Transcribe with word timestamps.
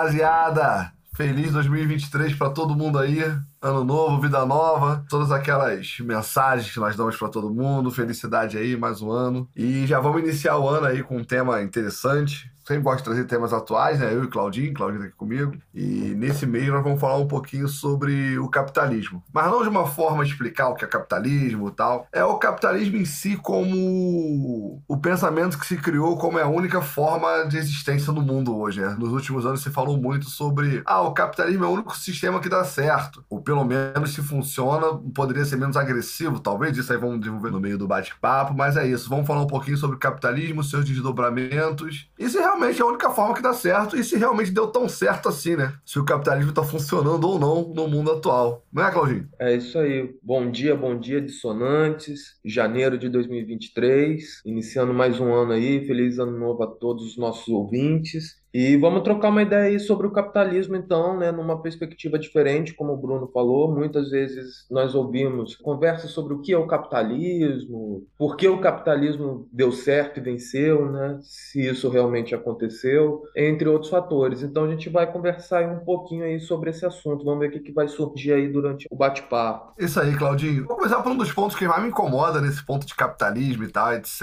Rapaziada! 0.00 0.92
Feliz 1.14 1.52
2023 1.52 2.34
para 2.34 2.48
todo 2.48 2.74
mundo 2.74 2.98
aí. 2.98 3.20
Ano 3.60 3.84
novo, 3.84 4.18
vida 4.18 4.46
nova, 4.46 5.04
todas 5.10 5.30
aquelas 5.30 5.98
mensagens 6.00 6.72
que 6.72 6.80
nós 6.80 6.96
damos 6.96 7.16
para 7.16 7.28
todo 7.28 7.52
mundo. 7.52 7.90
Felicidade 7.90 8.56
aí, 8.56 8.78
mais 8.78 9.02
um 9.02 9.10
ano. 9.10 9.46
E 9.54 9.86
já 9.86 10.00
vamos 10.00 10.22
iniciar 10.22 10.56
o 10.56 10.66
ano 10.66 10.86
aí 10.86 11.02
com 11.02 11.18
um 11.18 11.24
tema 11.24 11.60
interessante 11.60 12.50
sempre 12.70 12.84
gosto 12.84 12.98
de 12.98 13.04
trazer 13.04 13.24
temas 13.24 13.52
atuais, 13.52 13.98
né? 13.98 14.14
Eu 14.14 14.24
e 14.24 14.28
Claudinho, 14.28 14.72
Claudinho 14.72 15.00
tá 15.00 15.06
aqui 15.08 15.16
comigo. 15.16 15.52
E 15.74 16.14
nesse 16.16 16.46
mês 16.46 16.68
nós 16.68 16.84
vamos 16.84 17.00
falar 17.00 17.16
um 17.16 17.26
pouquinho 17.26 17.66
sobre 17.66 18.38
o 18.38 18.48
capitalismo. 18.48 19.22
Mas 19.32 19.46
não 19.50 19.62
de 19.62 19.68
uma 19.68 19.86
forma 19.86 20.24
de 20.24 20.30
explicar 20.30 20.68
o 20.68 20.74
que 20.74 20.84
é 20.84 20.88
capitalismo 20.88 21.68
e 21.68 21.72
tal. 21.72 22.06
É 22.12 22.24
o 22.24 22.38
capitalismo 22.38 22.96
em 22.96 23.04
si 23.04 23.36
como 23.36 24.80
o 24.86 24.96
pensamento 24.98 25.58
que 25.58 25.66
se 25.66 25.76
criou 25.76 26.16
como 26.16 26.38
é 26.38 26.42
a 26.42 26.48
única 26.48 26.80
forma 26.80 27.44
de 27.44 27.58
existência 27.58 28.12
no 28.12 28.22
mundo 28.22 28.56
hoje, 28.56 28.80
né? 28.80 28.94
Nos 28.98 29.12
últimos 29.12 29.44
anos 29.44 29.62
se 29.62 29.70
falou 29.70 29.96
muito 29.96 30.26
sobre 30.26 30.82
ah, 30.86 31.02
o 31.02 31.12
capitalismo 31.12 31.64
é 31.64 31.68
o 31.68 31.72
único 31.72 31.96
sistema 31.96 32.38
que 32.38 32.48
dá 32.48 32.62
certo. 32.62 33.24
Ou 33.28 33.40
pelo 33.40 33.64
menos 33.64 34.14
se 34.14 34.22
funciona, 34.22 34.86
poderia 35.14 35.44
ser 35.44 35.56
menos 35.56 35.76
agressivo, 35.76 36.38
talvez. 36.38 36.76
Isso 36.76 36.92
aí 36.92 36.98
vamos 36.98 37.18
desenvolver 37.18 37.50
no 37.50 37.60
meio 37.60 37.76
do 37.76 37.88
bate-papo, 37.88 38.54
mas 38.54 38.76
é 38.76 38.86
isso. 38.86 39.08
Vamos 39.08 39.26
falar 39.26 39.42
um 39.42 39.46
pouquinho 39.46 39.76
sobre 39.76 39.98
capitalismo, 39.98 40.62
seus 40.62 40.84
desdobramentos. 40.84 42.08
E 42.18 42.28
se 42.28 42.38
realmente 42.38 42.59
realmente 42.60 42.80
é 42.80 42.84
a 42.84 42.86
única 42.86 43.10
forma 43.10 43.34
que 43.34 43.42
dá 43.42 43.52
certo 43.54 43.96
e 43.96 44.04
se 44.04 44.16
realmente 44.16 44.50
deu 44.50 44.66
tão 44.66 44.88
certo 44.88 45.28
assim, 45.28 45.56
né? 45.56 45.74
Se 45.84 45.98
o 45.98 46.04
capitalismo 46.04 46.50
está 46.50 46.62
funcionando 46.62 47.24
ou 47.24 47.38
não 47.38 47.72
no 47.74 47.88
mundo 47.88 48.12
atual. 48.12 48.64
Não 48.72 48.86
é, 48.86 48.90
Claudinho? 48.90 49.28
É 49.40 49.56
isso 49.56 49.78
aí. 49.78 50.14
Bom 50.22 50.50
dia, 50.50 50.76
bom 50.76 50.98
dia, 50.98 51.20
dissonantes. 51.20 52.38
Janeiro 52.44 52.98
de 52.98 53.08
2023, 53.08 54.42
iniciando 54.44 54.92
mais 54.92 55.18
um 55.18 55.32
ano 55.32 55.52
aí. 55.52 55.86
Feliz 55.86 56.18
ano 56.18 56.38
novo 56.38 56.62
a 56.62 56.66
todos 56.66 57.04
os 57.06 57.16
nossos 57.16 57.48
ouvintes. 57.48 58.39
E 58.52 58.76
vamos 58.76 59.02
trocar 59.02 59.28
uma 59.28 59.42
ideia 59.42 59.64
aí 59.64 59.78
sobre 59.78 60.06
o 60.06 60.10
capitalismo, 60.10 60.76
então, 60.76 61.16
né, 61.16 61.30
numa 61.30 61.60
perspectiva 61.62 62.18
diferente, 62.18 62.74
como 62.74 62.92
o 62.92 62.96
Bruno 62.96 63.28
falou. 63.32 63.72
Muitas 63.72 64.10
vezes 64.10 64.66
nós 64.70 64.94
ouvimos 64.94 65.54
conversas 65.56 66.10
sobre 66.10 66.34
o 66.34 66.40
que 66.40 66.52
é 66.52 66.58
o 66.58 66.66
capitalismo, 66.66 68.06
por 68.18 68.36
que 68.36 68.48
o 68.48 68.60
capitalismo 68.60 69.48
deu 69.52 69.70
certo 69.70 70.18
e 70.18 70.22
venceu, 70.22 70.90
né, 70.90 71.18
se 71.22 71.64
isso 71.64 71.88
realmente 71.88 72.34
aconteceu, 72.34 73.22
entre 73.36 73.68
outros 73.68 73.90
fatores. 73.90 74.42
Então, 74.42 74.64
a 74.64 74.70
gente 74.70 74.88
vai 74.88 75.10
conversar 75.10 75.64
um 75.70 75.84
pouquinho 75.84 76.24
aí 76.24 76.40
sobre 76.40 76.70
esse 76.70 76.84
assunto. 76.84 77.24
Vamos 77.24 77.40
ver 77.40 77.48
o 77.48 77.52
que, 77.52 77.60
que 77.60 77.72
vai 77.72 77.88
surgir 77.88 78.32
aí 78.32 78.48
durante 78.48 78.86
o 78.90 78.96
bate-papo. 78.96 79.72
Isso 79.78 80.00
aí, 80.00 80.14
Claudinho. 80.16 80.66
Vou 80.66 80.76
começar 80.76 81.02
por 81.02 81.12
um 81.12 81.16
dos 81.16 81.32
pontos 81.32 81.56
que 81.56 81.66
mais 81.66 81.82
me 81.82 81.88
incomoda 81.88 82.40
nesse 82.40 82.64
ponto 82.64 82.86
de 82.86 82.94
capitalismo 82.94 83.64
e 83.64 83.68
tal, 83.68 83.92
etc., 83.94 84.20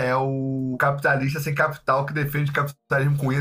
é 0.00 0.14
o 0.14 0.76
capitalista 0.78 1.40
sem 1.40 1.54
capital 1.54 2.04
que 2.04 2.12
defende 2.12 2.52
capitalismo 2.52 3.16
com 3.16 3.32